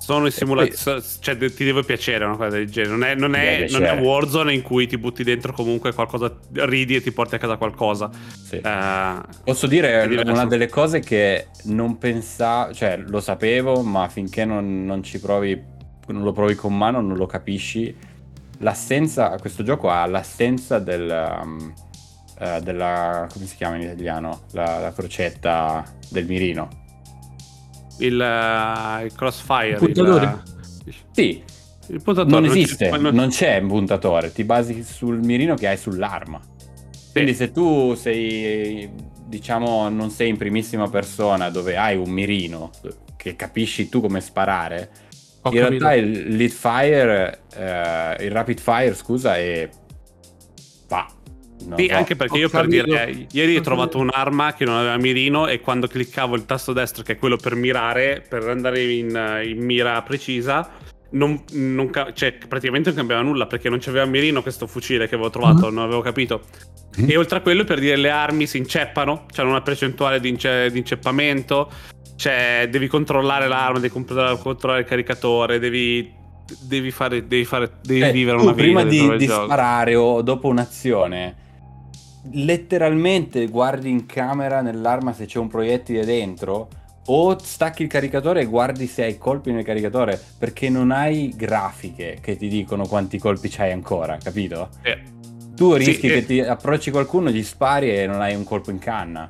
[0.00, 2.90] sono in simulazione, cioè ti deve piacere una cosa del genere.
[2.90, 6.96] Non è, non, è, non è, Warzone in cui ti butti dentro comunque qualcosa, ridi
[6.96, 8.10] e ti porti a casa qualcosa.
[8.42, 8.56] Sì.
[8.64, 14.86] Uh, Posso dire una delle cose che non pensavo, cioè lo sapevo, ma finché non,
[14.86, 15.62] non ci provi,
[16.06, 17.94] non lo provi con mano, non lo capisci.
[18.60, 21.38] L'assenza, questo gioco ha l'assenza del.
[21.42, 21.74] Um,
[22.40, 23.28] uh, della.
[23.30, 24.44] come si chiama in italiano?
[24.52, 26.79] La, la crocetta del mirino
[28.00, 29.70] il, uh, il crossfire.
[29.70, 30.42] Il puntatore?
[30.84, 31.42] Il, sì.
[31.88, 35.66] Il puntatore non esiste, non c'è, non c'è un puntatore, ti basi sul mirino che
[35.66, 36.40] hai sull'arma.
[37.10, 38.88] Quindi se tu sei,
[39.26, 42.70] diciamo, non sei in primissima persona dove hai un mirino
[43.16, 44.90] che capisci tu come sparare,
[45.42, 45.84] Ho in capito.
[45.84, 49.68] realtà il lead fire, eh, il rapid fire, scusa, è...
[51.66, 51.94] Non Sì, so.
[51.94, 55.60] anche perché Ho io per dire, ieri ho trovato un'arma che non aveva mirino e
[55.60, 60.00] quando cliccavo il tasto destro, che è quello per mirare, per andare in, in mira
[60.02, 60.70] precisa,
[61.12, 65.30] non, non cioè, praticamente non cambiava nulla perché non c'aveva mirino questo fucile che avevo
[65.30, 65.74] trovato, Mhm.
[65.74, 66.42] non avevo capito.
[67.00, 67.10] Mm.
[67.10, 70.70] E oltre a quello, per dire, le armi si inceppano, c'hanno una percentuale di, ince-
[70.70, 71.70] di inceppamento,
[72.16, 76.18] cioè devi controllare l'arma, devi controllare, controllare il caricatore, devi...
[76.62, 80.48] Devi fare, devi fare, devi Eh, vivere una vita prima di, di sparare o dopo
[80.48, 81.49] un'azione,
[82.32, 86.68] letteralmente guardi in camera nell'arma se c'è un proiettile dentro
[87.06, 92.18] o stacchi il caricatore e guardi se hai colpi nel caricatore perché non hai grafiche
[92.20, 94.68] che ti dicono quanti colpi c'hai ancora, capito?
[94.82, 94.98] Eh,
[95.56, 96.12] Tu Sì, rischi eh.
[96.12, 99.28] che ti approcci qualcuno, gli spari e non hai un colpo in canna.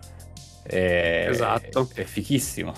[0.62, 1.88] E- Esatto.
[1.94, 2.72] È fichissimo.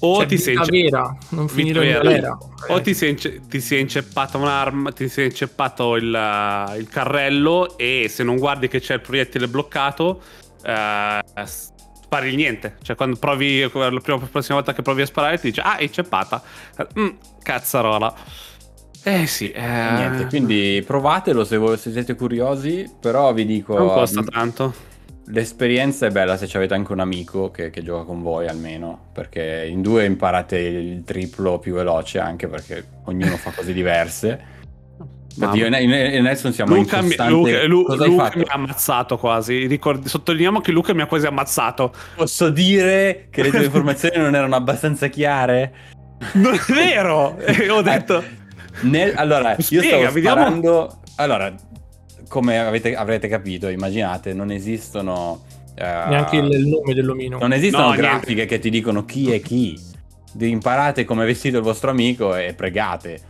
[0.00, 2.02] O Cioè, ti sei vera, non finire in vera.
[2.02, 2.38] galera.
[2.68, 7.78] O ti sei, ince- ti sei inceppata un'arma, ti sei inceppato il, uh, il carrello
[7.78, 10.20] e se non guardi che c'è il proiettile bloccato,
[10.62, 12.76] eh, spari il niente.
[12.82, 15.76] Cioè quando provi, la prima, la prossima volta che provi a sparare ti dice ah
[15.76, 16.42] è inceppata.
[16.98, 17.08] Mm,
[17.42, 18.14] cazzarola.
[19.02, 23.78] Eh sì, eh, Niente, quindi provatelo se, voi- se siete curiosi, però vi dico...
[23.78, 24.74] non costa mm, tanto.
[25.28, 29.66] L'esperienza è bella se avete anche un amico che, che gioca con voi almeno, perché
[29.68, 34.54] in due imparate il triplo più veloce anche perché ognuno fa cose diverse.
[35.36, 37.30] Infatti io e Nelson siamo Luca, in costante...
[37.32, 39.66] Luca- Lu- Luca mi ha ammazzato quasi.
[39.66, 41.92] Ricordi- sottolineiamo che Luca mi ha quasi ammazzato.
[42.14, 45.72] Posso dire che le tue informazioni non erano abbastanza chiare?
[46.34, 47.36] Non è vero!
[47.44, 48.22] E ho detto.
[48.82, 50.40] Nel- allora, io Spiega, stavo vediamo.
[50.40, 51.00] sparando...
[51.16, 51.54] Allora,
[52.28, 55.42] come avete- avrete capito, immaginate, non esistono...
[55.74, 57.38] eh, Neanche il, il nome dell'omino.
[57.38, 58.08] Non esistono No, niente.
[58.08, 59.78] grafiche che ti dicono chi è chi.
[60.38, 63.20] Imparate come è vestito il vostro amico e pregate.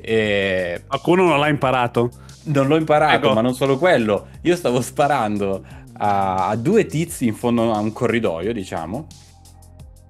[0.00, 2.10] E Qualcuno non l'ha imparato.
[2.44, 3.34] non l'ho imparato, Ecco.
[3.34, 4.28] ma non solo quello.
[4.42, 5.64] Io stavo sparando
[5.98, 9.06] a, a due tizi in fondo a un corridoio, diciamo.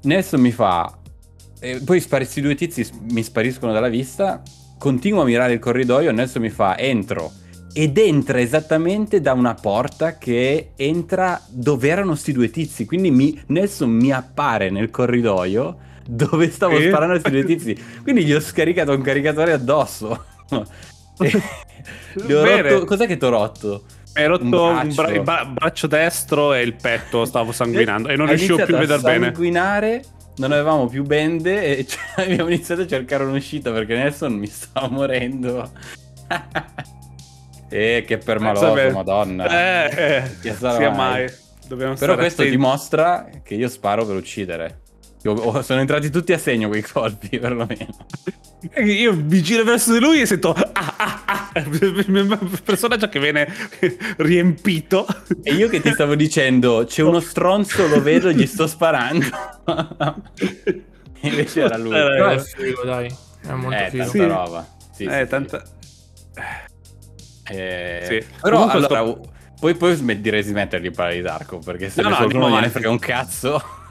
[0.03, 0.97] Nelson mi fa.
[1.61, 4.43] E poi questi due tizi mi spariscono dalla vista.
[4.79, 6.13] Continuo a mirare il corridoio.
[6.13, 7.33] Nelson mi fa: Entro.
[7.73, 12.85] Ed entra esattamente da una porta che entra dove erano sti due tizi.
[12.87, 15.79] Quindi mi- Nelson mi appare nel corridoio
[16.09, 16.89] dove stavo Eh?
[16.89, 17.77] sparando a questi due tizi.
[18.03, 20.25] Quindi gli ho scaricato un caricatore addosso.
[22.15, 23.85] Rotto- Cos'è che ti ho rotto?
[24.15, 25.03] Hai rotto Un braccio.
[25.03, 28.79] bra- il bra- braccio destro e il petto stavo sanguinando e non riuscivo più a
[28.79, 29.25] vedere bene.
[29.27, 30.03] sanguinare,
[30.37, 34.89] non avevamo più bende e cioè, abbiamo iniziato a cercare un'uscita perché Nelson mi stava
[34.89, 35.71] morendo.
[37.69, 38.93] e che permaloso, Sapete.
[38.93, 39.47] madonna.
[39.49, 41.25] Eh, eh, Che sarà sia mai?
[41.25, 41.33] mai.
[41.67, 42.57] Dobbiamo Però stare questo attenti.
[42.59, 44.81] dimostra che io sparo per uccidere.
[45.23, 47.89] Io- oh, sono entrati tutti a segno quei colpi, perlomeno.
[48.77, 53.47] Io mi giro verso di lui e sento ah ah ah il personaggio che viene
[54.19, 55.07] riempito.
[55.43, 59.27] E io che ti stavo dicendo, c'è uno stronzo, lo vedo, gli sto sparando.
[61.21, 61.95] E Invece era lui.
[61.97, 63.15] Eh, Però è figo, dai.
[63.43, 64.05] È molto Eh, figo.
[64.05, 64.19] tanta Sì.
[64.27, 64.67] roba.
[64.93, 65.63] Sì, eh, sì, tanta...
[67.51, 68.27] Eh, Sì.
[68.41, 69.31] Però Comunque allora, sto-
[69.61, 72.49] poi, poi smet- direi di smettere di parlare di Darko perché se No, no, andiamo
[72.49, 73.63] gliene frega un cazzo.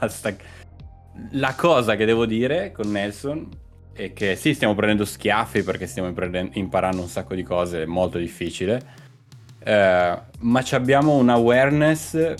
[1.32, 3.48] La cosa che devo dire con Nelson
[3.92, 6.12] è che sì, stiamo prendendo schiaffi perché stiamo
[6.52, 8.80] imparando un sacco di cose, è molto difficile.
[9.64, 12.34] eh, ma abbiamo un awareness.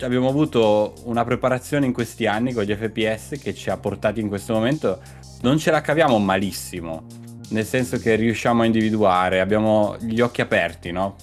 [0.00, 4.28] Abbiamo avuto una preparazione in questi anni con gli FPS che ci ha portati in
[4.28, 5.00] questo momento.
[5.42, 7.04] Non ce la caviamo malissimo
[7.48, 11.16] nel senso che riusciamo a individuare, abbiamo gli occhi aperti, no?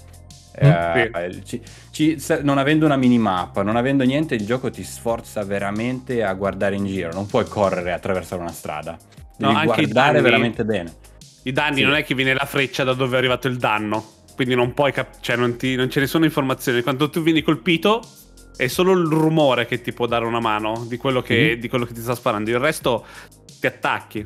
[0.55, 5.43] Eh, ci- ci- se- non avendo una minimappa, non avendo niente, il gioco ti sforza
[5.43, 7.12] veramente a guardare in giro.
[7.12, 8.97] Non puoi correre attraversare una strada.
[9.38, 10.93] No, Devi anche i guardare danni- veramente bene.
[11.43, 11.83] I danni Sì.
[11.83, 14.05] non è che viene la freccia da dove è arrivato il danno.
[14.36, 16.81] Quindi non puoi cap- cioè non, ti- non ce ne sono informazioni.
[16.83, 18.01] Quando tu vieni colpito
[18.55, 21.59] è solo il rumore che ti può dare una mano di quello che, Mhm.
[21.62, 22.49] di quello che ti sta sparando.
[22.51, 23.05] Il resto
[23.59, 24.25] ti attacchi.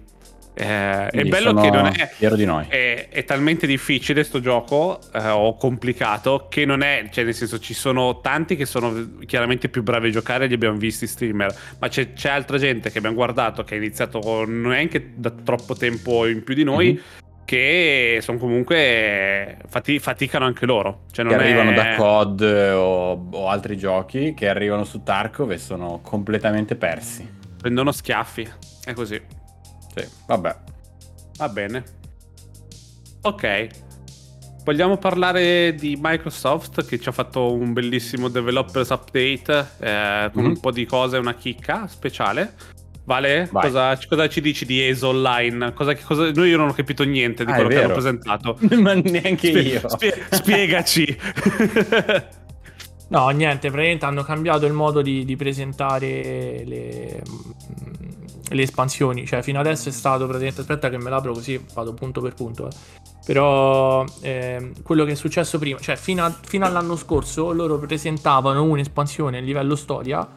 [0.60, 2.66] Eh, è bello che non è, fiero di noi.
[2.68, 7.60] è, è talmente difficile sto gioco eh, o complicato che non è, cioè nel senso
[7.60, 11.88] ci sono tanti che sono chiaramente più bravi a giocare, li abbiamo visti streamer, ma
[11.90, 16.44] c'è, c'è altra gente che abbiamo guardato che ha iniziato neanche da troppo tempo in
[16.44, 16.94] più di noi.
[16.94, 17.02] Mhm.
[17.46, 21.04] Che sono comunque fati- faticano anche loro.
[21.12, 21.74] Cioè Che non arrivano è...
[21.76, 22.42] da COD
[22.76, 27.26] o, o altri giochi che arrivano su Tarkov e sono completamente persi.
[27.58, 28.46] Prendono schiaffi.
[28.84, 29.22] È così.
[30.02, 30.56] Sì, vabbè.
[31.38, 31.84] Va bene.
[33.22, 33.68] Ok.
[34.64, 40.50] vogliamo parlare di Microsoft che ci ha fatto un bellissimo developers update eh, con Mhm.
[40.50, 42.54] un po' di cose, una chicca speciale.
[43.06, 45.72] Vale, cosa, cosa ci dici di ESO Online?
[45.72, 48.58] Cosa, cosa- noi io non ho capito niente di Ah, quello che hanno presentato.
[48.82, 49.88] Ma neanche Spie- io.
[49.88, 51.18] spie- spiegaci.
[53.10, 57.22] No, niente, praticamente hanno cambiato il modo di, di presentare le,
[58.50, 59.26] le espansioni.
[59.26, 60.62] Cioè, fino adesso è stato praticamente.
[60.62, 62.68] Aspetta, che me l'apro così vado punto per punto.
[62.68, 62.72] eh.
[63.26, 68.64] Però ehm, quello che è successo prima, cioè, fino, a- fino all'anno scorso, loro presentavano
[68.64, 70.28] un'espansione a livello storia.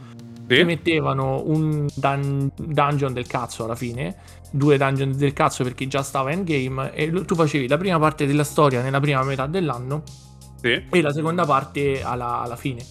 [0.49, 0.65] Sì?
[0.65, 4.17] mettevano un dun- dungeon del cazzo alla fine.
[4.51, 6.93] Due dungeon del cazzo perché già stava in game.
[6.93, 10.03] E tu facevi la prima parte della storia nella prima metà dell'anno
[10.61, 10.83] Sì.
[10.91, 12.85] e la seconda parte alla, alla fine.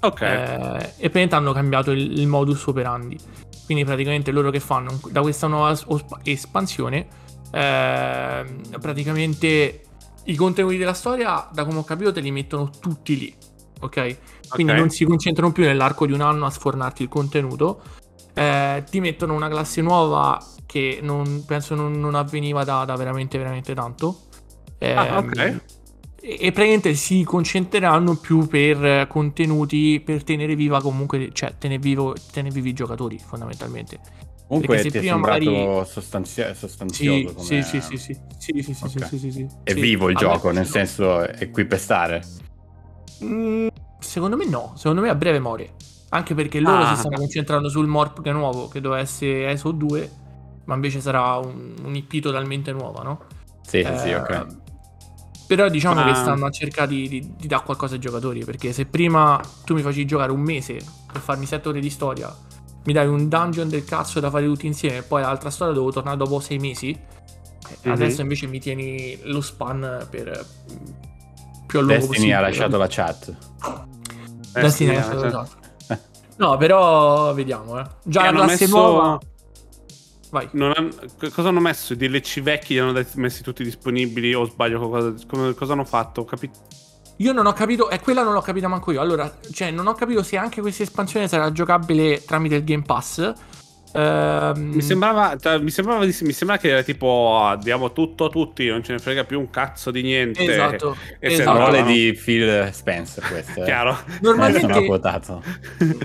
[0.00, 0.20] Ok.
[0.22, 3.16] Eh, e praticamente hanno cambiato il, il modus operandi.
[3.64, 5.76] Quindi praticamente loro che fanno da questa nuova
[6.22, 7.06] espansione,
[7.50, 9.80] ehm, praticamente
[10.24, 13.34] i contenuti della storia, da come ho capito, te li mettono tutti lì.
[13.80, 14.18] Ok?
[14.48, 14.78] Quindi Ok.
[14.78, 17.82] non si concentrano più nell'arco di un anno a sfornarti il contenuto.
[18.34, 23.38] Eh, ti mettono una classe nuova che non, penso non, non avveniva da, da veramente,
[23.38, 24.22] veramente tanto.
[24.80, 25.62] Ah, Ehm, ok.
[26.26, 32.14] E, praticamente si concentreranno più per eh, contenuti per tenere viva comunque, cioè tenere, vivo,
[32.32, 34.00] tenere vivi i giocatori fondamentalmente.
[34.46, 37.28] Comunque ti è sembrato magari- sostanzia- sostanzioso.
[37.28, 39.06] Sì, come- sì, sì, sì, sì, sì, sì, sì, Ok.
[39.06, 39.46] sì, sì, sì.
[39.64, 42.24] È vivo il gioco, nel senso è qui per stare.
[43.22, 43.66] Mm,
[43.98, 45.72] secondo me no, secondo me a breve muore.
[46.10, 46.94] Anche perché loro Ah.
[46.94, 50.10] si stanno concentrando sul Morp che è nuovo, che doveva essere ESO 2,
[50.64, 53.20] ma invece sarà un, un IP totalmente nuova, no?
[53.62, 54.46] Sì, sì, sì, Eh, ok.
[55.46, 58.44] Però diciamo Ma- che stanno a cercare di, di- di dare qualcosa ai giocatori.
[58.44, 60.78] Perché se prima tu mi facevi giocare un mese
[61.12, 62.34] per farmi 7 ore di storia,
[62.84, 65.90] mi dai un dungeon del cazzo da fare tutti insieme, e poi l'altra storia devo
[65.90, 66.98] tornare dopo 6 mesi.
[67.82, 67.92] Mhm.
[67.92, 70.28] Adesso invece mi tieni lo span per
[70.72, 70.76] mm,
[71.66, 72.34] più a lungo Destiny possibile.
[72.34, 73.36] ha lasciato la chat.
[74.52, 75.62] Destiny Eh, ha lasciato la chat.
[76.36, 77.84] No, però vediamo, eh.
[78.04, 79.18] Già la classe messo- nuova.
[80.34, 80.48] Vai.
[80.50, 80.90] Non hanno-
[81.32, 81.92] cosa hanno messo?
[81.92, 85.14] I DLC vecchi li hanno messi tutti disponibili o sbaglio qualcosa?
[85.28, 86.22] Come- cosa hanno fatto?
[86.22, 86.58] Ho capito?
[87.18, 89.00] Io non ho capito, e quella non l'ho capita manco io.
[89.00, 93.32] Allora, cioè, non ho capito se anche questa espansione sarà giocabile tramite il Game Pass.
[93.96, 98.24] Ehm, Mi sembrava, cioè, mi sembrava, di- mi sembra che era tipo ah, diamo tutto
[98.24, 100.42] a tutti, non ce ne frega più un cazzo di niente.
[100.42, 100.96] Esatto.
[101.20, 101.56] E se esatto.
[101.58, 101.86] Parole no.
[101.86, 103.60] di Phil Spencer queste.
[103.60, 103.64] eh.
[103.64, 103.96] Chiaro.
[104.20, 105.42] Normalmente- sono quotato.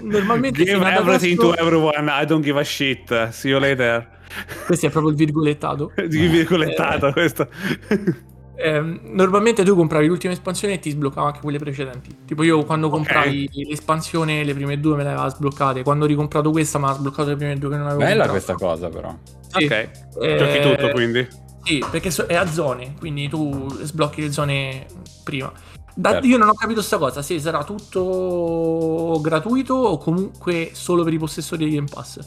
[0.03, 3.29] Normalmente Give everything to everyone, I don't give a shit.
[3.29, 4.17] See you later.
[4.65, 5.91] Questo è proprio il virgolettato.
[6.07, 7.11] Di virgolettato Eh.
[7.13, 7.47] questo.
[8.61, 12.13] Ehm, normalmente tu compravi l'ultima espansione e ti sbloccava anche quelle precedenti.
[12.25, 15.81] Tipo io quando comprai l'espansione, le prime due me le aveva sbloccate.
[15.81, 18.31] Quando ho ricomprato questa mi ha sbloccato le prime due che non avevo Bella comprato.
[18.31, 19.15] questa cosa, però.
[19.47, 19.63] Sì.
[19.63, 19.71] Ok.
[19.71, 21.25] Eh, Giochi tutto quindi.
[21.63, 24.85] Sì, perché è a zone, quindi tu sblocchi le zone
[25.23, 25.49] prima.
[25.95, 26.27] Da- Certo.
[26.27, 31.17] Io non ho capito sta cosa, se sarà tutto gratuito o comunque solo per i
[31.17, 32.19] possessori di Game Pass.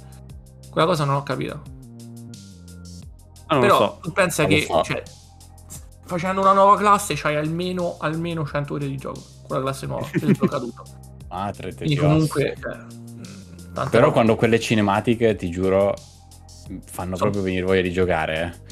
[0.70, 1.60] Quella cosa non ho capito.
[3.52, 3.98] Ah, non Però so.
[4.02, 4.82] tu pensa Non che so.
[4.82, 5.02] cioè,
[6.04, 10.06] facendo una nuova classe c'hai almeno, almeno 100 ore di gioco con la classe nuova,
[10.10, 10.82] che sblocca tutto.
[11.28, 12.00] Madre Dio.
[12.02, 12.54] comunque...
[12.60, 14.12] cioè, mm, Però roba.
[14.12, 15.94] quando quelle cinematiche, ti giuro,
[16.84, 18.40] fanno So- proprio venire voglia di giocare.
[18.68, 18.70] eh.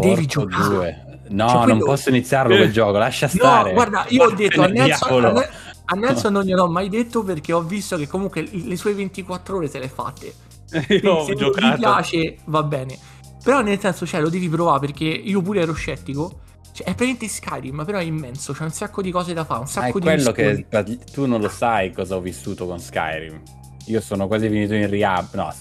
[0.00, 0.68] Devi giocare.
[0.68, 1.02] due.
[1.30, 3.72] No, Cioè, non posso iniziarlo quel gioco, lascia No, stare.
[3.72, 5.32] guarda, io ho detto a Nelson, a, diavolo.
[5.32, 5.48] Ne-
[5.86, 9.68] a Nelson non gliel'ho mai detto perché ho visto che comunque le sue 24 ore
[9.68, 10.32] se le fatte.
[10.70, 11.72] Quindi se giocato.
[11.74, 12.98] ti piace va bene.
[13.42, 16.40] Però nel senso, cioè, lo devi provare perché io pure ero scettico.
[16.72, 18.52] Cioè, è praticamente Skyrim, però è immenso.
[18.52, 20.66] C'è un sacco di cose da fare, un Ah, sacco è di quello missioni.
[20.68, 23.40] che tu non lo sai cosa ho vissuto con Skyrim.
[23.86, 25.28] Io sono quasi finito in rehab.
[25.34, 25.52] No,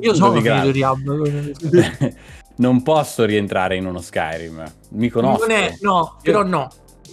[0.00, 2.14] Io sono finito in rehab.
[2.56, 4.64] non posso rientrare in uno Skyrim.
[4.90, 5.46] Mi conosco.
[5.46, 6.68] Non è, no, però no.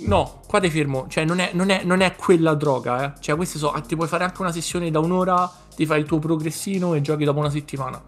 [0.06, 1.06] No, qua ti fermo.
[1.08, 3.20] Cioè, non è, non è- non è quella droga, eh.
[3.22, 6.20] Cioè, queste so, ti puoi fare anche una sessione da un'ora, ti fai il tuo
[6.20, 8.02] progressino e giochi dopo una settimana.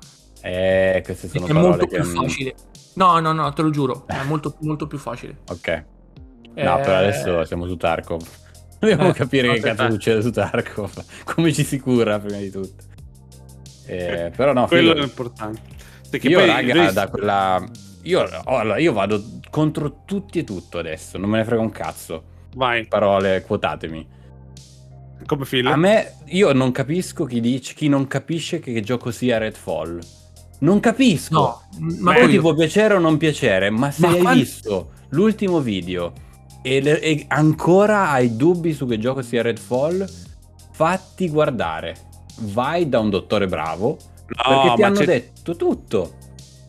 [0.47, 1.95] Eh, queste sono è parole molto che...
[1.99, 2.55] più facile.
[2.95, 4.05] No, no, no, te lo giuro.
[4.07, 5.37] È molto, molto più facile.
[5.49, 5.67] Ok.
[6.55, 8.25] No, Eh, però adesso siamo su Tarkov.
[8.79, 10.91] Dobbiamo Eh, capire che cazzo succede su Tarkov.
[11.25, 12.83] Come ci si cura prima di tutto.
[13.85, 15.01] Eh, però no, Quello figo.
[15.01, 15.61] è importante.
[16.09, 17.63] Perché Io, poi raga, noi- da quella...
[18.03, 21.17] Io, oh, allora, io vado contro tutti e tutto adesso.
[21.17, 22.23] Non me ne frega un cazzo.
[22.55, 24.07] Vai, Parole, quotatemi.
[25.25, 25.67] come Phil.
[25.67, 29.99] A me, io non capisco chi dice, chi non capisce che, che gioco sia Redfall.
[30.59, 31.33] Non capisco.
[31.33, 31.61] No,
[31.99, 35.59] ma Poi ti può piacere o non piacere, ma se Ma hai quando- visto l'ultimo
[35.59, 36.13] video
[36.61, 40.07] e, le- e ancora hai dubbi su che gioco sia Redfall,
[40.71, 41.95] fatti guardare.
[42.39, 46.13] Vai da un dottore bravo perché No, ti ma hanno c'è, detto tutto.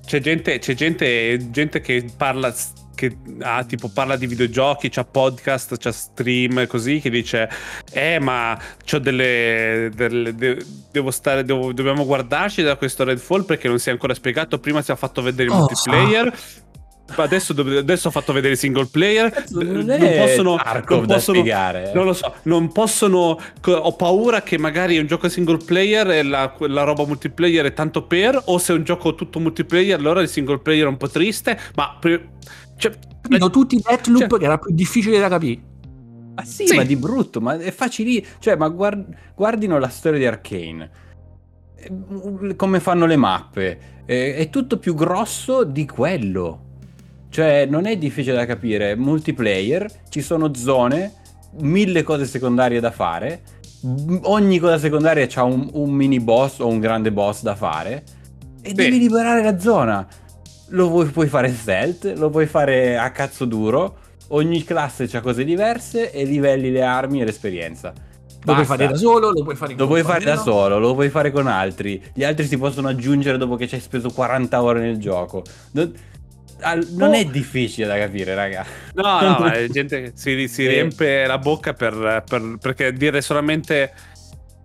[0.06, 2.54] c'è gente, c'è gente, gente che parla
[2.98, 7.48] che ha, tipo parla di videogiochi, c'ha podcast, c'ha stream così che dice
[7.92, 10.58] eh ma c'ho delle, delle de,
[10.90, 14.58] devo stare devo, dobbiamo guardarci da questo Redfall perché non si è ancora spiegato.
[14.58, 16.36] Prima si è fatto vedere il oh, multiplayer
[17.16, 19.44] Adesso, adesso, ho fatto vedere il single player.
[19.50, 21.90] Non, non possono, non possono spiegare.
[21.90, 21.94] Eh.
[21.94, 23.38] Non lo so, non possono.
[23.64, 27.72] Ho paura che magari è un gioco single player e la, la, roba multiplayer è
[27.72, 28.40] tanto per.
[28.46, 31.58] O se è un gioco tutto multiplayer, allora il single player è un po' triste.
[31.74, 31.98] Ma.
[32.00, 35.60] Cioè, Capito, tutti Deathloop cioè, che era più difficile da capire.
[36.34, 38.24] Ma sì, sì, ma di brutto, ma è facile.
[38.38, 40.90] Cioè, ma guard, guardino la storia di Arkane.
[41.74, 43.96] Eh, come fanno le mappe.
[44.04, 46.67] È tutto più grosso di quello.
[47.30, 48.96] Cioè, non è difficile da capire.
[48.96, 51.12] Multiplayer, ci sono zone,
[51.60, 53.42] mille cose secondarie da fare.
[54.22, 58.02] Ogni cosa secondaria ha un, un, mini boss o un grande boss da fare.
[58.62, 58.84] E Beh.
[58.84, 60.06] devi liberare la zona.
[60.70, 63.98] Lo vuoi, puoi fare stealth, lo puoi fare a cazzo duro.
[64.28, 67.92] Ogni classe ha cose diverse e livelli le armi e l'esperienza.
[68.44, 70.94] Lo puoi fare da solo, lo puoi fare in Lo puoi fare da solo, lo
[70.94, 72.02] puoi fare con altri.
[72.12, 75.42] Gli altri si possono aggiungere dopo che ci hai speso 40 ore nel gioco.
[75.72, 75.92] Non
[76.90, 77.12] non oh.
[77.12, 78.64] è difficile da capire, raga.
[78.94, 83.92] No, no, ma gente che si, si riempie la bocca per, per, perché dire solamente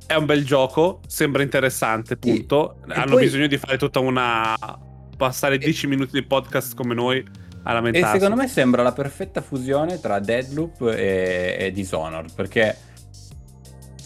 [0.05, 2.77] è un bel gioco, sembra interessante, punto.
[2.87, 3.23] E, Hanno poi...
[3.23, 4.55] bisogno di fare tutta una...
[5.15, 5.89] passare 10 e...
[5.89, 7.23] minuti di podcast come noi
[7.63, 8.17] a lamentarsi.
[8.17, 12.75] E secondo me sembra la perfetta fusione tra Deadloop e, e Dishonored, perché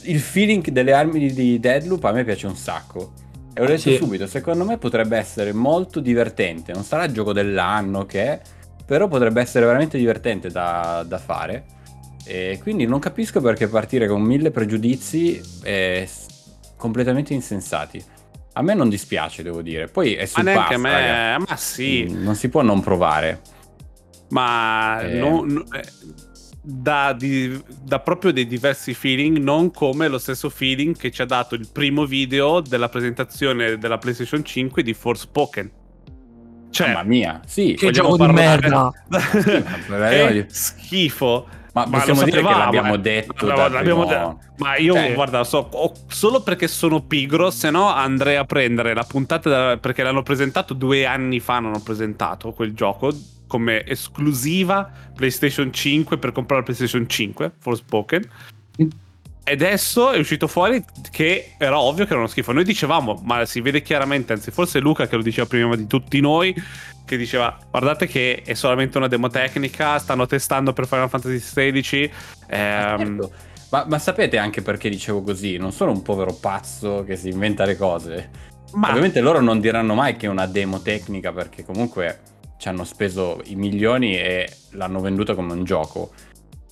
[0.03, 3.13] il feeling delle armi di Deadloop a me piace un sacco
[3.57, 3.95] e ho detto sì.
[3.95, 6.73] subito, secondo me potrebbe essere molto divertente.
[6.73, 8.41] Non sarà il gioco dell'anno che è,
[8.85, 11.65] però potrebbe essere veramente divertente da, da fare.
[12.23, 16.07] E quindi non capisco perché partire con mille pregiudizi è
[16.75, 18.03] completamente insensati.
[18.53, 19.87] A me non dispiace, devo dire.
[19.87, 22.07] Poi è sul ma a me, ma sì.
[22.07, 23.41] Mm, non si può non provare.
[24.29, 25.17] Ma eh.
[25.17, 25.63] non,
[26.69, 31.25] dà, di, dà proprio dei diversi feeling, non come lo stesso feeling che ci ha
[31.25, 35.71] dato il primo video della presentazione della PlayStation 5 di Forspoken.
[36.69, 38.91] Cioè, Mamma mia, sì, che gioco di merda.
[39.87, 41.47] che schifo.
[41.71, 42.99] Ma, ma possiamo dire che l'abbiamo eh.
[42.99, 43.45] detto.
[43.45, 44.39] L'abbiamo, l'abbiamo detto.
[44.57, 45.13] Ma io, cioè...
[45.13, 45.69] guarda, so,
[46.07, 50.73] solo perché sono pigro, se no andrei a prendere la puntata da, perché l'hanno presentato
[50.73, 51.59] due anni fa.
[51.59, 53.11] Non ho presentato quel gioco
[53.47, 58.29] come esclusiva PlayStation 5 per comprare la PlayStation 5, Forspoken.
[59.49, 62.51] E adesso è uscito fuori che era ovvio che era uno schifo.
[62.51, 66.19] Noi dicevamo, ma si vede chiaramente, anzi forse Luca che lo diceva prima di tutti
[66.19, 66.53] noi,
[67.05, 72.11] che diceva guardate che è solamente una demo tecnica, stanno testando per Final Fantasy XVI.
[72.47, 72.97] Ehm...
[72.97, 73.31] Certo.
[73.69, 75.57] Ma, ma, sapete anche perché dicevo così?
[75.57, 78.29] Non sono un povero pazzo che si inventa le cose.
[78.73, 78.89] Ma...
[78.89, 82.19] Ovviamente loro non diranno mai che è una demo tecnica perché comunque
[82.57, 86.11] ci hanno speso i milioni e l'hanno venduta come un gioco.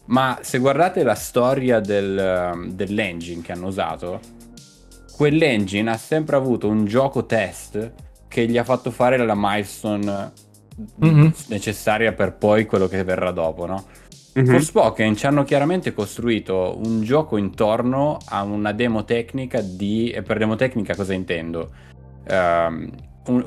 [0.07, 4.19] Ma se guardate la storia del, dell'engine che hanno usato,
[5.15, 7.93] quell'engine ha sempre avuto un gioco test
[8.27, 10.31] che gli ha fatto fare la milestone
[11.03, 11.29] mm-hmm.
[11.47, 13.85] necessaria per poi quello che verrà dopo, no?
[14.37, 14.51] Mm-hmm.
[14.51, 20.09] Forspoken ci hanno chiaramente costruito un gioco intorno a una demo tecnica di...
[20.09, 21.71] E per demo tecnica cosa intendo?
[22.27, 22.91] Um,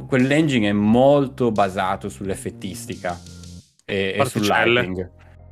[0.07, 3.19] quell'engine è molto basato sull'effettistica
[3.85, 5.11] e, e sul lighting.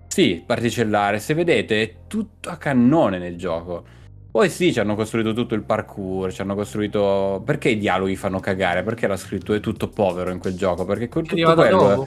[0.09, 1.18] Sì, particellare.
[1.18, 3.85] Se vedete è tutto a cannone nel gioco.
[4.31, 7.43] Poi sì, ci hanno costruito tutto il parkour, ci hanno costruito...
[7.45, 8.83] Perché i dialoghi fanno cagare?
[8.83, 10.85] Perché la scrittura è tutto povero in quel gioco?
[10.85, 12.07] Perché quel, tutto quello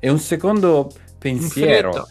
[0.00, 2.08] è un secondo pensiero.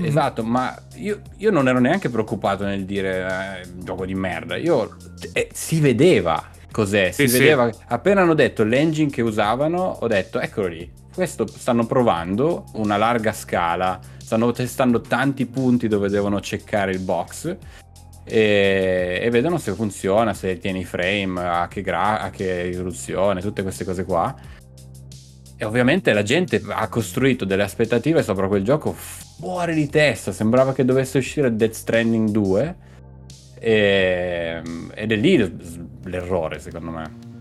[0.00, 0.04] Mm.
[0.04, 4.56] Esatto, ma io, io, non ero neanche preoccupato nel dire eh, gioco di merda.
[4.56, 4.96] Io
[5.32, 7.12] eh, si vedeva cos'è.
[7.12, 11.86] Sì, si vedeva, appena hanno detto l'engine che usavano, ho detto, eccolo lì, questo stanno
[11.86, 17.56] provando una larga scala, stanno testando tanti punti dove devono checkare il box
[18.24, 23.40] e, e vedono se funziona, se tiene i frame, a che, gra- a che risoluzione,
[23.40, 24.34] tutte queste cose qua.
[25.56, 30.72] E ovviamente la gente ha costruito delle aspettative sopra quel gioco fuori di testa, sembrava
[30.72, 32.76] che dovesse uscire Dead Stranding 2
[33.60, 34.60] e,
[34.92, 37.32] ed è lì l'errore, secondo me.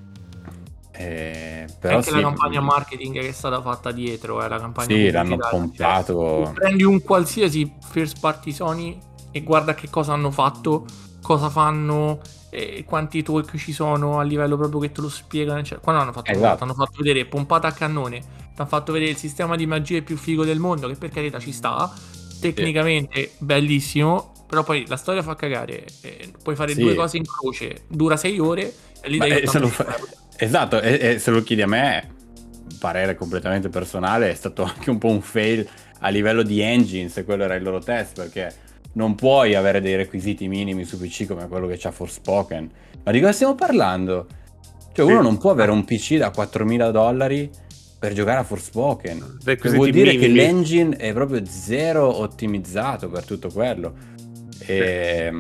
[0.96, 4.88] Eh, però anche sì, la campagna marketing che è stata fatta dietro, eh, la campagna
[4.88, 6.44] sì, l'hanno pompato.
[6.46, 9.00] Cioè, prendi un qualsiasi first party Sony
[9.32, 10.86] e guarda che cosa hanno fatto,
[11.22, 12.20] cosa fanno,
[12.52, 15.64] e quanti talk ci sono a livello proprio che te lo spiegano.
[15.64, 16.64] Cioè, quando hanno fatto esatto.
[16.64, 20.16] hanno fatto vedere pompata a cannone, ti hanno fatto vedere il sistema di magia più
[20.16, 21.92] figo del mondo, che per carità ci sta.
[22.40, 23.32] Tecnicamente sì.
[23.40, 25.84] bellissimo, però poi la storia fa cagare.
[26.02, 26.82] Eh, puoi fare sì.
[26.82, 29.98] due cose in croce, dura sei ore e lì dai fa...
[30.38, 32.14] Esatto, e, e, se lo chiedi a me,
[32.80, 35.68] parere completamente personale, è stato anche un po' un fail
[36.02, 38.54] a livello di engine, se quello era il loro test, perché
[38.94, 42.70] non puoi avere dei requisiti minimi su PC come quello che c'ha Forspoken.
[43.04, 44.28] Ma di cosa stiamo parlando?
[44.94, 47.50] Cioè, uno non può avere un PC da 4.000 dollari
[47.98, 49.38] per giocare a Forspoken.
[49.44, 50.20] Che vuol dire minimi.
[50.20, 54.12] che l'engine è proprio zero ottimizzato per tutto quello.
[54.66, 55.32] E...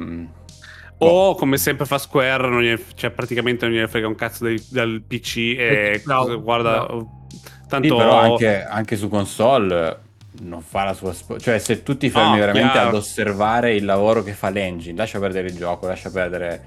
[0.97, 1.35] O boh.
[1.35, 5.01] come sempre fa Square, non gliene, cioè praticamente non gliene frega un cazzo del, del
[5.01, 6.85] PC e no, guarda...
[6.89, 7.27] No.
[7.67, 7.87] Tanto...
[7.87, 9.99] Sì, però anche, anche su console
[10.41, 12.89] non fa la sua sp- cioè se tu ti fermi oh, veramente chiaro.
[12.89, 16.63] ad osservare il lavoro che fa l'engine lascia perdere il gioco lascia perdere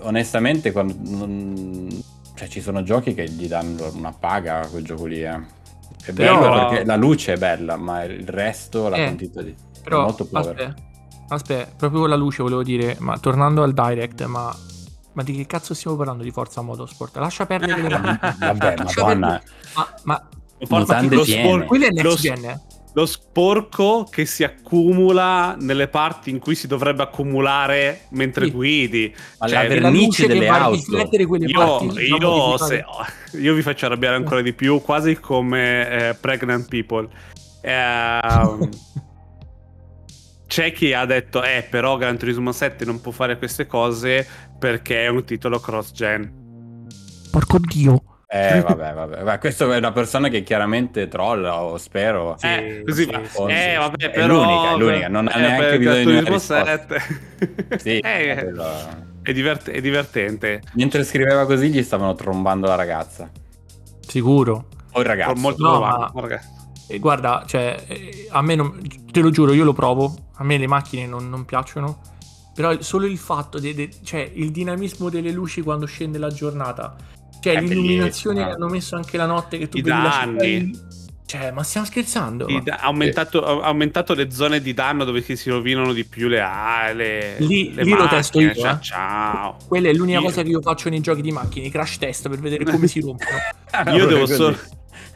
[0.00, 2.02] onestamente quando non...
[2.34, 5.40] cioè, ci sono giochi che gli danno una paga a quel gioco lì eh.
[6.04, 6.40] è però...
[6.40, 10.04] bello perché la luce è bella ma il resto la eh, quantità di però, è
[10.04, 10.74] molto povero
[11.28, 14.54] aspetta, proprio con la luce volevo dire ma tornando al direct ma
[15.16, 17.16] ma di che cazzo stiamo parlando di Forza Motorsport?
[17.16, 17.88] Lascia perdere le
[18.38, 19.42] Vabbè, madonna.
[19.74, 21.66] Ma, ma lo, spor-
[22.02, 22.16] lo,
[22.92, 28.50] lo, sporco che si accumula nelle parti in cui si dovrebbe accumulare mentre sì.
[28.50, 29.14] guidi.
[29.38, 31.98] Ma cioè, la vernice delle auto.
[31.98, 32.84] Io, io, se,
[33.40, 37.08] io, vi faccio arrabbiare ancora di più, quasi come eh, Pregnant People.
[37.62, 38.20] Eh,
[40.56, 44.26] c'è chi ha detto, eh, però Gran Turismo 7 non può fare queste cose
[44.58, 46.86] perché è un titolo cross-gen.
[47.30, 48.22] Porco dio.
[48.26, 52.36] Eh, vabbè, vabbè, vabbè, questo è una persona che chiaramente trolla, o spero.
[52.38, 54.24] Sì, eh, così, sì, eh, vabbè, però...
[54.24, 56.86] È l'unica, è l'unica, non ha eh, neanche bisogno di una risposta.
[57.76, 58.52] sì, eh,
[59.20, 60.62] è, divert- è, divertente.
[60.72, 63.30] Mentre scriveva così gli stavano trombando la ragazza.
[64.00, 64.68] Sicuro.
[64.92, 65.38] O il ragazzo.
[65.38, 66.10] Molto no, ma...
[66.88, 68.80] Eh, guarda, cioè, eh, a me non...
[69.10, 72.00] te lo giuro, io lo provo, a me le macchine non, non piacciono,
[72.54, 76.96] però solo il fatto, de, de, cioè il dinamismo delle luci quando scende la giornata
[77.40, 80.72] cioè, è l'illuminazione che hanno messo anche la notte che tu I vedi danni.
[80.72, 80.78] La
[81.26, 82.46] cioè, ma stiamo scherzando?
[82.46, 87.36] Ha aumentato, ha aumentato, le zone di danno dove si rovinano di più le ale.
[87.38, 88.54] Lì, le lì lo testo io.
[88.54, 88.80] Cioè, eh.
[88.80, 89.56] Ciao.
[89.66, 90.24] Quella è l'unica io.
[90.24, 93.38] cosa che io faccio nei giochi di macchine, crash test per vedere come si rompono.
[93.92, 94.56] io devo solo.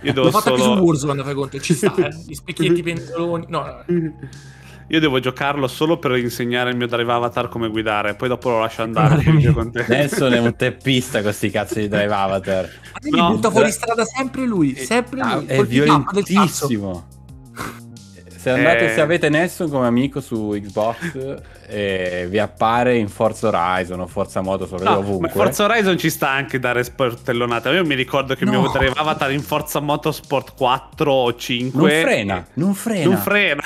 [0.03, 0.65] Io devo L'ho fatto solo...
[0.65, 2.09] anche su Warzone, fai conto, ci sta, eh?
[2.27, 3.47] Gli specchietti pendoloni.
[3.49, 4.15] No, no.
[4.89, 8.61] Io devo giocarlo solo per insegnare il mio Drive Avatar come guidare, poi dopo lo
[8.61, 9.23] lascio andare.
[9.25, 12.69] Adesso è un teppista con questi cazzo di Drive Avatar.
[13.11, 15.29] Ma no, butta fuori strada sempre lui, sempre lui.
[15.29, 17.07] Ah, è violentissimo.
[18.41, 18.95] Se andate, eh...
[18.95, 24.41] se avete Nessun come amico su Xbox, eh, vi appare in Forza Horizon o Forza
[24.41, 25.29] Moto no, ovunque.
[25.29, 27.69] Ma Forza Horizon ci sta anche dare sportellonate.
[27.69, 28.53] Io mi ricordo che no.
[28.53, 33.09] il mio Drive Avatar in Forza Motorsport 4 o 5 non frena, non frena.
[33.11, 33.63] Non frena.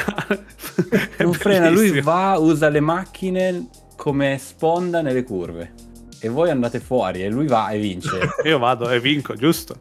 [1.19, 5.73] non frena, lui va, usa le macchine come sponda nelle curve.
[6.19, 8.19] E voi andate fuori e lui va e vince.
[8.43, 9.77] Io vado e vinco, giusto?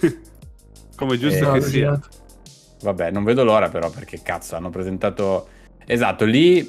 [0.96, 2.00] come giusto eh, che sia.
[2.82, 5.48] Vabbè, non vedo l'ora però perché cazzo hanno presentato...
[5.86, 6.68] Esatto, lì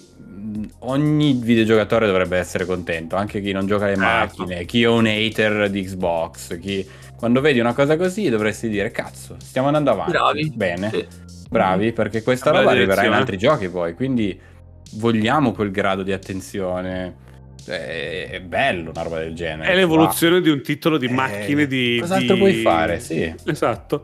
[0.79, 4.43] ogni videogiocatore dovrebbe essere contento, anche chi non gioca alle certo.
[4.43, 6.87] macchine, chi è un hater di Xbox, chi...
[7.17, 10.11] Quando vedi una cosa così dovresti dire cazzo, stiamo andando avanti.
[10.11, 10.51] Bravi.
[10.53, 10.89] Bene.
[10.91, 11.07] Sì.
[11.49, 14.39] Bravi, perché questa roba arriverà in altri giochi poi, quindi
[14.93, 17.25] vogliamo quel grado di attenzione.
[17.65, 19.71] È bello una roba del genere.
[19.71, 20.43] È l'evoluzione wow.
[20.43, 21.97] di un titolo di eh, macchine eh, di...
[21.99, 22.39] Cos'altro di...
[22.39, 22.99] puoi fare?
[22.99, 23.33] Sì.
[23.45, 24.03] Esatto.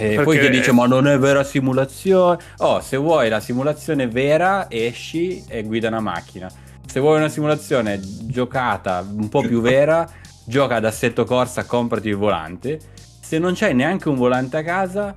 [0.00, 0.22] E Perché...
[0.22, 2.38] poi ti dice: Ma non è vera simulazione.
[2.58, 6.50] Oh, se vuoi la simulazione vera, esci e guida una macchina.
[6.86, 10.08] Se vuoi una simulazione giocata un po' più vera,
[10.46, 12.80] gioca ad assetto corsa, comprati il volante.
[13.20, 15.14] Se non c'hai neanche un volante a casa,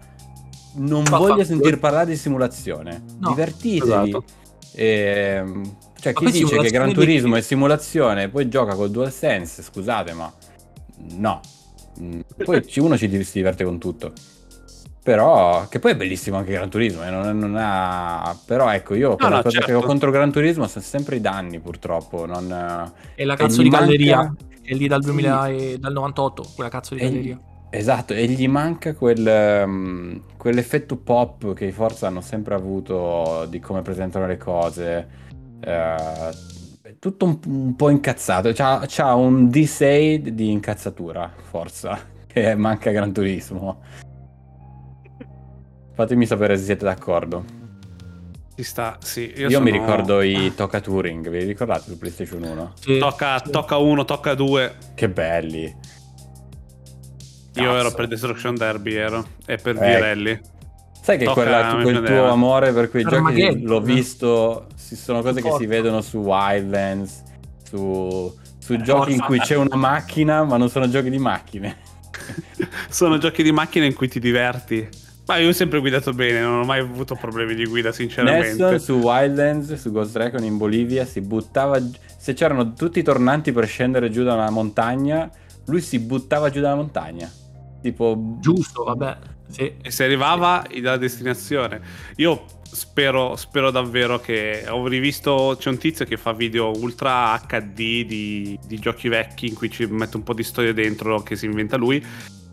[0.75, 3.03] non fa, voglio sentire parlare di simulazione.
[3.19, 3.89] No, Divertitevi.
[3.89, 4.23] Esatto.
[4.73, 4.85] E,
[5.37, 7.39] ehm, cioè, chi dice che Gran Turismo di...
[7.39, 10.31] è simulazione, poi gioca col DualSense, scusate, ma
[11.11, 11.39] no.
[12.01, 14.11] Mm, poi uno ci si diverte con tutto.
[15.03, 17.09] Però, che poi è bellissimo anche Gran Turismo, eh?
[17.09, 18.37] non, non ha...
[18.45, 19.67] però ecco, io no, no, cosa certo.
[19.67, 22.25] che ho contro Gran Turismo sono sempre i danni purtroppo.
[22.25, 22.93] Non...
[23.13, 23.85] E la cazzo e di manca...
[23.85, 25.77] galleria, è lì dal, 2000 e...
[25.77, 27.03] dal 98, quella cazzo di e...
[27.03, 27.39] galleria.
[27.69, 33.59] Esatto, e gli manca quel, um, quell'effetto pop che i Forza hanno sempre avuto di
[33.59, 35.07] come presentano le cose.
[35.59, 42.91] Uh, tutto un, un, po' incazzato, c'ha, c'ha un D6 di incazzatura, Forza, che manca
[42.91, 43.81] Gran Turismo.
[45.93, 47.61] Fatemi sapere se siete d'accordo.
[48.55, 49.33] Ci sta, sì.
[49.35, 49.63] Io, Io sono...
[49.63, 52.73] mi ricordo i Tocca Touring, vi ricordate su PlayStation 1?
[52.79, 52.97] Sì.
[52.99, 53.51] Tocca, sì.
[53.51, 54.75] tocca 1, tocca 2.
[54.95, 55.75] Che belli.
[57.53, 57.67] Cazzo.
[57.67, 59.25] Io ero per Destruction Derby, ero.
[59.45, 59.79] E per eh.
[59.79, 60.39] Virelli.
[61.03, 65.41] Sai che quella, quel tuo amore per quei per giochi l'ho visto, ci sono cose
[65.41, 67.23] che si vedono su Wildlands,
[67.61, 71.75] su, su eh, giochi in cui c'è una macchina, ma non sono giochi di macchine.
[72.87, 74.87] sono giochi di macchina in cui ti diverti.
[75.25, 78.55] Ma io ho sempre guidato bene, non ho mai avuto problemi di guida, sinceramente.
[78.57, 81.81] Nelson su Wildlands, su Ghost Recon in Bolivia, si buttava.
[82.17, 85.29] Se c'erano tutti i tornanti per scendere giù da una montagna,
[85.65, 87.31] lui si buttava giù dalla montagna.
[87.81, 88.37] Tipo.
[88.41, 89.17] Giusto, vabbè.
[89.47, 89.73] Sì.
[89.81, 91.79] E si arrivava dalla destinazione.
[92.17, 94.65] Io spero, spero davvero che.
[94.67, 95.55] Ho rivisto.
[95.57, 99.85] C'è un tizio che fa video ultra HD di, di giochi vecchi in cui ci
[99.85, 102.05] mette un po' di storia dentro che si inventa lui.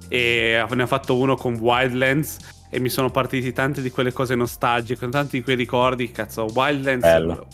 [0.06, 4.34] E ne ha fatto uno con Wildlands e mi sono partiti tante di quelle cose
[4.36, 7.46] nostalgiche, tanti di quei ricordi, cazzo, Wildlands, Bello.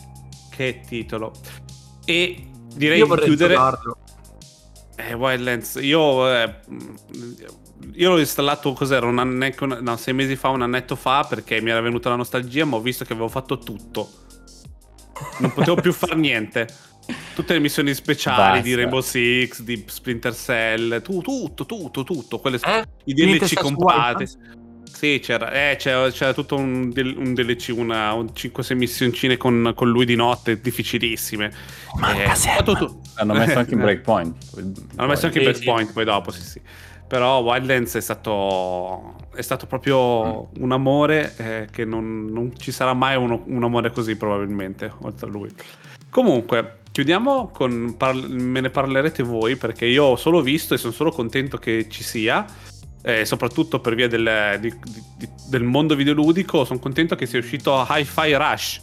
[0.51, 1.33] che titolo.
[2.05, 3.53] E direi Io di vorrei chiudere...
[3.55, 3.97] giocarlo.
[4.95, 6.31] Eh, Wildlands, io...
[6.33, 6.55] eh,
[7.93, 11.69] io l'ho installato, cos'era, un annetto, no, sei mesi fa, un annetto fa, perché mi
[11.71, 14.09] era venuta la nostalgia, ma ho visto che avevo fatto tutto.
[15.39, 16.67] Non potevo più fare niente.
[17.33, 18.61] Tutte le missioni speciali Basta.
[18.61, 22.39] di Rainbow Six, di Splinter Cell, tu- tutto, tutto, tutto.
[22.39, 22.83] Quelle, Eh?
[23.05, 24.27] I DLC comprati.
[24.97, 29.73] Sì, c'era, eh, c'era, c'era tutto un, del- un DLC, una, un 5-6 missioncine con,
[29.75, 31.51] con lui di notte, difficilissime.
[31.99, 34.35] Manca Eh, tu- Hanno messo anche in Eh, breakpoint.
[34.95, 35.45] Hanno messo anche sì.
[35.45, 36.59] breakpoint poi dopo, sì, sì.
[37.07, 42.95] Però Wildlands è stato, è stato proprio un amore eh, che non, non ci sarà
[42.95, 45.49] mai uno- un amore così probabilmente, oltre a lui.
[46.09, 47.93] Comunque, chiudiamo con...
[47.97, 51.85] parl- me ne parlerete voi perché io ho solo visto e sono solo contento che
[51.87, 52.43] ci sia.
[53.07, 54.73] Eh, soprattutto per via del, di-
[55.17, 58.81] di- del mondo videoludico, sono contento che sia uscito Hi-Fi Rush.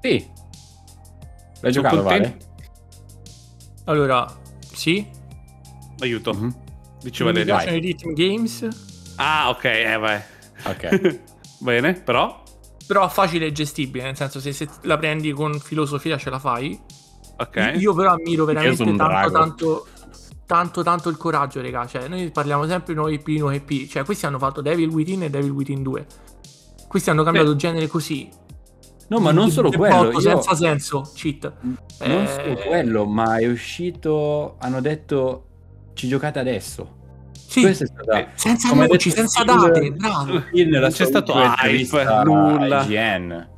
[0.00, 0.26] Sì.
[1.60, 2.46] L'hai Sono giocato, contento- Vale?
[3.84, 4.26] Allora,
[4.72, 5.06] sì.
[6.00, 6.54] Aiuto, Mhm.
[7.02, 8.68] dici mi piacciono i rhythm games,
[9.16, 10.20] Ah, ok, eh, vai.
[10.64, 11.20] Ok.
[11.60, 12.40] Bene, però...
[12.86, 16.80] però facile e gestibile, nel senso se, se la prendi con filosofia ce la fai.
[17.38, 17.72] Ok.
[17.76, 19.86] Io però ammiro veramente tanto, tanto,
[20.48, 21.86] tanto, tanto il coraggio, raga.
[21.86, 23.86] Cioè, noi parliamo sempre noi EP, noi EP.
[23.86, 26.06] Cioè, questi hanno fatto Devil Within e Devil Within 2.
[26.88, 28.30] Questi hanno cambiato genere così.
[29.08, 30.10] No, ma non Di- solo di quello.
[30.10, 31.52] io- Senza senso, cheat.
[31.60, 31.76] Non
[32.22, 34.56] Eh, solo quello, ma è uscito.
[34.58, 35.44] Hanno detto
[35.92, 36.96] ci giocate adesso.
[37.32, 38.18] Sì, Questa è stata.
[38.18, 39.90] Eh, senza voci, senza date.
[39.92, 40.32] Bravo.
[40.52, 42.82] Non c'è stato hype, nulla.
[42.84, 43.48] IGN.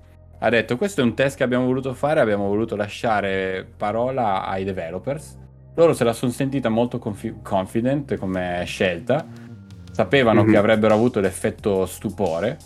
[0.41, 2.18] Ha detto: Questo è un test che abbiamo voluto fare.
[2.20, 5.36] Abbiamo voluto lasciare parola ai developers.
[5.81, 9.26] Loro se la sono sentita molto confi- confident come scelta.
[9.91, 10.51] Sapevano Mhm.
[10.51, 12.59] che avrebbero avuto l'effetto stupore.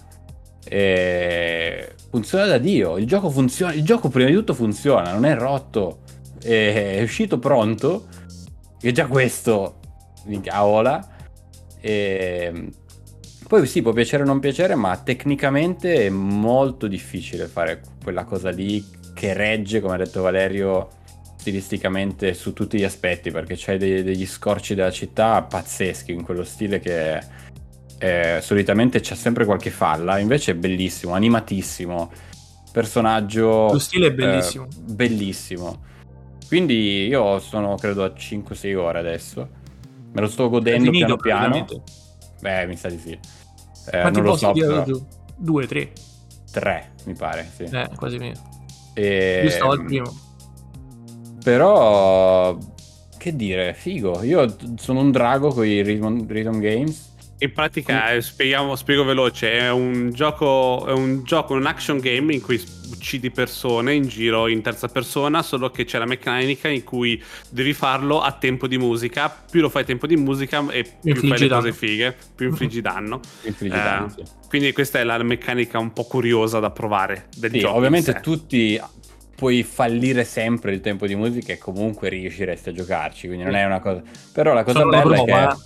[0.67, 2.99] E funziona da Dio.
[2.99, 3.73] Il gioco funziona.
[3.73, 6.01] Il gioco prima di tutto funziona, non è rotto.
[6.43, 8.07] È uscito pronto.
[8.81, 9.77] E già questo.
[10.25, 11.07] minchia, a Ola.
[11.81, 12.71] E
[13.47, 18.51] poi sì, può piacere o non piacere, ma tecnicamente è molto difficile fare quella cosa
[18.51, 18.85] lì
[19.15, 20.89] che regge, come ha detto Valerio,
[21.45, 26.43] stilisticamente su tutti gli aspetti, perché c'hai dei- degli scorci della città pazzeschi in quello
[26.43, 27.21] stile che
[27.99, 32.11] eh, solitamente c'è sempre qualche falla, invece è bellissimo, animatissimo,
[32.73, 33.73] personaggio...
[33.73, 34.65] Lo stile è bellissimo.
[34.65, 35.83] eh, bellissimo.
[36.49, 39.49] Quindi io sono credo a 5-6 ore adesso.
[40.13, 41.83] Me lo sto godendo finito, piano piano.
[42.41, 43.11] Beh, mi sa di sì.
[43.13, 44.85] Eh, Quanti non lo so, però.
[45.37, 45.93] Due, tre.
[46.51, 47.65] Tre, mi pare, sì.
[47.65, 48.41] Eh, quasi meno.
[48.95, 50.24] E- Io stavo al primo.
[51.45, 52.57] Però,
[53.19, 54.23] che dire, figo.
[54.23, 57.13] Io sono un drago con i rhythm, rhythm games.
[57.41, 62.33] In pratica, eh, spieghiamo, spiego veloce, è un gioco, è un gioco, un action game
[62.33, 62.59] in cui
[62.91, 67.75] uccidi persone in giro in terza persona, solo che c'è la meccanica in cui devi
[67.75, 71.11] farlo a tempo di musica, più lo fai a tempo di musica e più fai
[71.13, 71.61] Infliggi le danno.
[71.61, 73.21] cose fighe, più infliggi danno.
[73.43, 74.23] Infliggi Eh, sì.
[74.49, 77.77] Quindi questa è la meccanica un po' curiosa da provare del Sì, gioco.
[77.77, 78.81] ovviamente tutti
[79.35, 83.65] puoi fallire sempre il tempo di musica e comunque riusciresti a giocarci, quindi non è
[83.65, 84.03] una cosa...
[84.33, 85.57] Però la cosa Sono bella è che...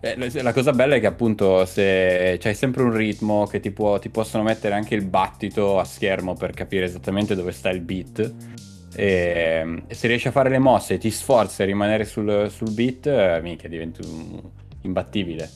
[0.00, 3.98] Eh, la- cosa bella è che appunto se c'hai sempre un ritmo che ti, può-
[3.98, 8.34] ti possono mettere anche il battito a schermo per capire esattamente dove sta il beat
[8.94, 12.70] e, e se riesci a fare le mosse e ti sforzi a rimanere sul, sul
[12.72, 14.40] beat, eh, minchia diventi un-
[14.82, 15.50] imbattibile.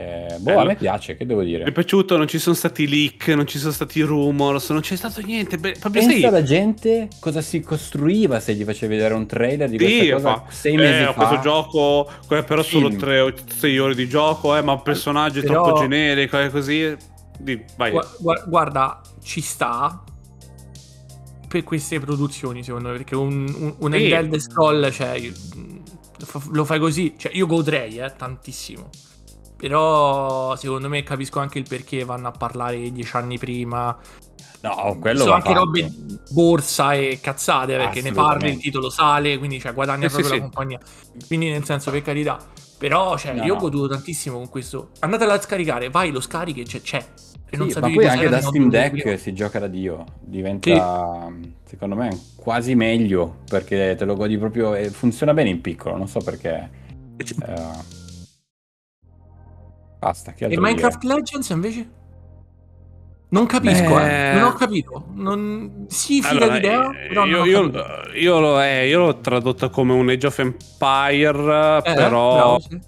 [0.00, 0.60] Eh, boh, Bello.
[0.60, 1.72] a me piace, che devo Mi è dire?
[1.72, 5.58] piaciuto, non ci sono stati leak, non ci sono stati rumors, non c'è stato niente.
[5.58, 6.24] beh, proprio Pensa sì.
[6.24, 10.34] alla gente cosa si costruiva se gli facevi vedere un trailer di questa Sì, cosa
[10.36, 11.12] fa- sei mesi eh, fa.
[11.12, 13.34] questo gioco, però solo Film.
[13.46, 16.96] 6 ore di gioco, eh, ma un personaggio Però- troppo generico e così.
[17.38, 17.90] Di- vai.
[17.90, 20.02] Gua- gua- guarda, ci sta
[21.46, 24.10] per queste produzioni, secondo me, perché un, un, un Sì.
[24.10, 25.20] Elder Scroll, cioè,
[26.52, 28.88] lo fai così, cioè, io godrei, eh, tantissimo.
[29.60, 33.96] Però, secondo me, capisco anche il perché vanno a parlare dieci anni prima.
[34.62, 35.64] No, quello Sono anche fatto.
[35.64, 35.90] robe
[36.30, 40.30] borsa e cazzate, perché ne parli, il titolo sale, quindi cioè, guadagna Sì, sì, proprio
[40.30, 40.40] la sì.
[40.40, 40.78] compagnia.
[41.26, 42.38] Quindi, nel senso, per carità.
[42.78, 43.60] Però, cioè, No, io ho no.
[43.60, 44.90] goduto tantissimo con questo.
[45.00, 46.80] Andatela a scaricare, vai, lo scarichi c'è.
[46.80, 47.06] c'è.
[47.52, 49.16] E non Sì, ma poi anche da Steam Deck video.
[49.18, 50.04] si gioca da Dio.
[50.20, 51.28] Diventa,
[51.64, 55.96] secondo me, quasi meglio perché te lo godi proprio e funziona bene in piccolo.
[55.96, 56.70] Non so perché.
[57.18, 57.99] eh,
[60.00, 60.32] Basta.
[60.32, 61.88] Che E Minecraft Legends invece?
[63.28, 64.30] Non capisco, Beh.
[64.32, 64.34] eh.
[64.34, 65.04] Non ho capito.
[65.14, 65.84] Non...
[65.88, 67.70] Sì, figa Allora, l'idea, eh, però non io, io-
[68.14, 72.80] io lo- eh, io l'ho tradotto come un Age of Empire, Eh, però bravo, sì.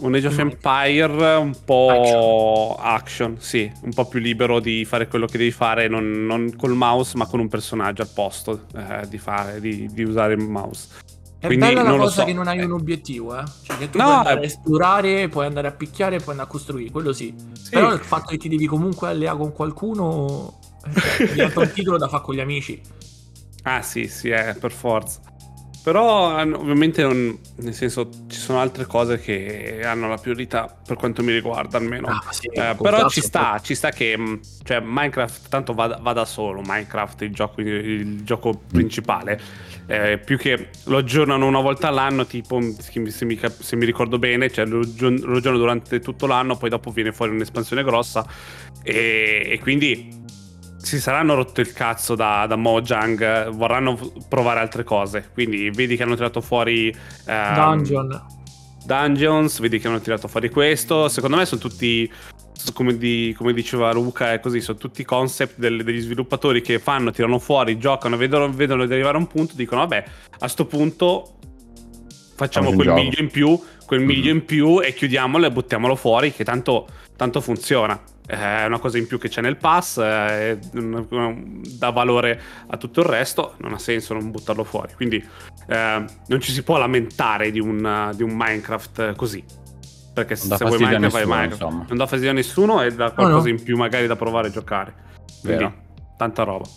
[0.00, 0.38] un Age of.
[0.38, 3.36] Empire un po' action.
[3.38, 7.16] sì, un po' più libero di fare quello che devi fare, non, non col mouse,
[7.16, 10.88] ma con un personaggio al posto eh, di, fare, di, di usare il mouse.
[11.40, 12.24] È Quindi bella la cosa so.
[12.24, 12.64] che non hai Eh.
[12.64, 13.44] un obiettivo, eh.
[13.62, 14.42] Cioè che tu No, puoi andare eh.
[14.42, 17.34] a esplorare, puoi andare a picchiare, puoi andare a costruire, quello sì.
[17.52, 17.70] Sì.
[17.70, 22.08] Però il fatto che ti devi comunque alleare con qualcuno eh, diventa un titolo da
[22.08, 22.80] fare con gli amici.
[23.62, 25.20] Ah sì, sì, eh, per forza.
[25.82, 31.22] Però ovviamente non, nel senso ci sono altre cose che hanno la priorità per quanto
[31.22, 32.08] mi riguarda almeno.
[32.08, 36.12] Ah, sì, Eh, però ci sta, ci sta che mh, cioè, Minecraft tanto va, va
[36.12, 39.40] da solo, Minecraft il gioco, il gioco principale,
[39.90, 44.20] Eh, più che lo aggiornano una volta all'anno, tipo se mi, cap- se mi ricordo
[44.20, 48.24] bene, cioè lo, lo aggiornano durante tutto l'anno, poi dopo viene fuori un'espansione grossa
[48.84, 50.08] e, e quindi
[50.76, 56.04] si saranno rotto il cazzo da, da Mojang, vorranno provare altre cose, quindi vedi che
[56.04, 56.94] hanno tirato fuori...
[57.26, 58.39] ehm, Dungeon.
[58.94, 61.08] Dungeons, vedi che hanno tirato fuori questo.
[61.08, 62.10] Secondo me sono tutti,
[62.74, 67.12] come, di- come diceva Luca, è così, sono tutti concept del- degli sviluppatori che fanno,
[67.12, 70.04] tirano fuori, giocano, vedono, vedono di arrivare a un punto, dicono vabbè,
[70.40, 71.36] a sto punto
[72.34, 74.36] facciamo quel miglio in più, quel miglio Mhm.
[74.38, 78.00] in più e chiudiamolo e buttiamolo fuori, che tanto, tanto funziona.
[78.30, 83.06] È una cosa in più che c'è nel pass, eh, dà valore a tutto il
[83.06, 84.94] resto, non ha senso non buttarlo fuori.
[84.94, 85.16] Quindi
[85.66, 89.44] eh, non ci si può lamentare di un, di un Minecraft così.
[90.14, 91.62] Perché Non se vuoi Minecraft vai Minecraft.
[91.62, 91.84] insomma.
[91.88, 93.48] Non dà fastidio a nessuno e dà qualcosa no.
[93.48, 94.94] in più magari da provare a giocare.
[95.40, 95.74] Quindi Vero.
[96.16, 96.68] tanta roba.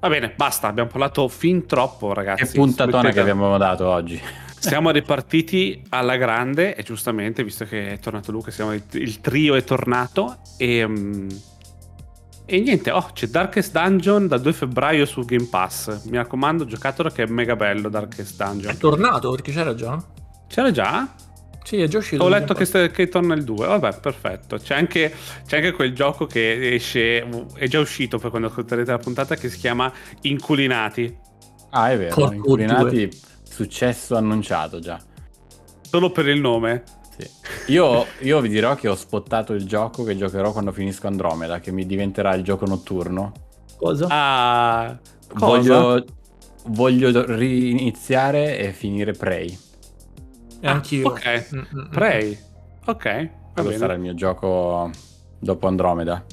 [0.00, 2.44] Va bene, basta, abbiamo parlato fin troppo ragazzi.
[2.44, 4.20] Che puntatona Smettete- che abbiamo dato oggi.
[4.58, 9.54] siamo ripartiti alla grande e giustamente, visto che è tornato Luca, siamo il, il trio
[9.56, 11.28] è tornato e, mm,
[12.46, 16.04] e niente, oh, c'è Darkest Dungeon dal 2 febbraio su Game Pass.
[16.04, 18.76] Mi raccomando, giocatelo che è mega bello Darkest È Dungeon.
[18.78, 20.00] tornato perché c'era già.
[20.46, 21.08] C'era già?
[21.68, 22.24] Sì, è già uscito.
[22.24, 23.66] Ho letto che, sta- che torna il 2.
[23.66, 24.56] Vabbè, perfetto.
[24.56, 25.14] C'è anche,
[25.46, 29.50] c'è anche quel gioco che esce, è già uscito per quando ascolterete la puntata, che
[29.50, 29.92] si chiama
[30.22, 31.14] Inculinati.
[31.68, 32.14] Ah, è vero.
[32.14, 33.10] Porco Inculinati,
[33.42, 34.98] successo annunciato già.
[35.82, 36.84] Solo per il nome.
[37.18, 37.72] Sì.
[37.72, 41.70] Io, io vi dirò che ho spottato il gioco che giocherò quando finisco Andromeda, che
[41.70, 43.30] mi diventerà il gioco notturno.
[43.76, 44.06] Cosa?
[44.08, 44.98] Ah,
[45.36, 45.44] cosa?
[45.44, 46.04] Voglio,
[46.68, 49.66] voglio riniziare e finire Prey.
[50.60, 51.08] E anch'io.
[51.08, 51.88] Ok, Mm, mm, mm.
[51.90, 52.38] Prey.
[52.86, 53.76] Ok, va bene.
[53.76, 54.90] sarà il mio gioco
[55.38, 56.24] dopo Andromeda.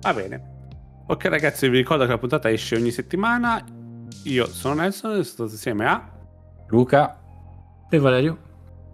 [0.00, 0.52] Va bene.
[1.06, 3.62] Ok ragazzi, vi ricordo che la puntata esce ogni settimana.
[4.24, 6.10] Io sono Nelson e sto insieme a...
[6.68, 7.20] Luca,
[7.90, 8.38] E Valerio?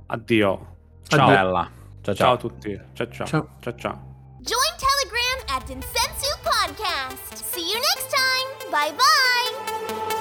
[0.07, 0.77] Addio.
[1.07, 1.21] Ciao.
[1.21, 1.35] Addio.
[1.35, 1.71] bella.
[2.03, 2.33] Ciao Ciao ciao.
[2.35, 2.81] a tutti.
[2.95, 3.27] Ciao ciao.
[3.27, 3.49] Ciao.
[3.61, 4.09] Ciao ciao.
[4.41, 7.35] Join Telegram at Densensu Podcast.
[7.45, 8.71] See you next time.
[8.71, 10.20] Bye bye.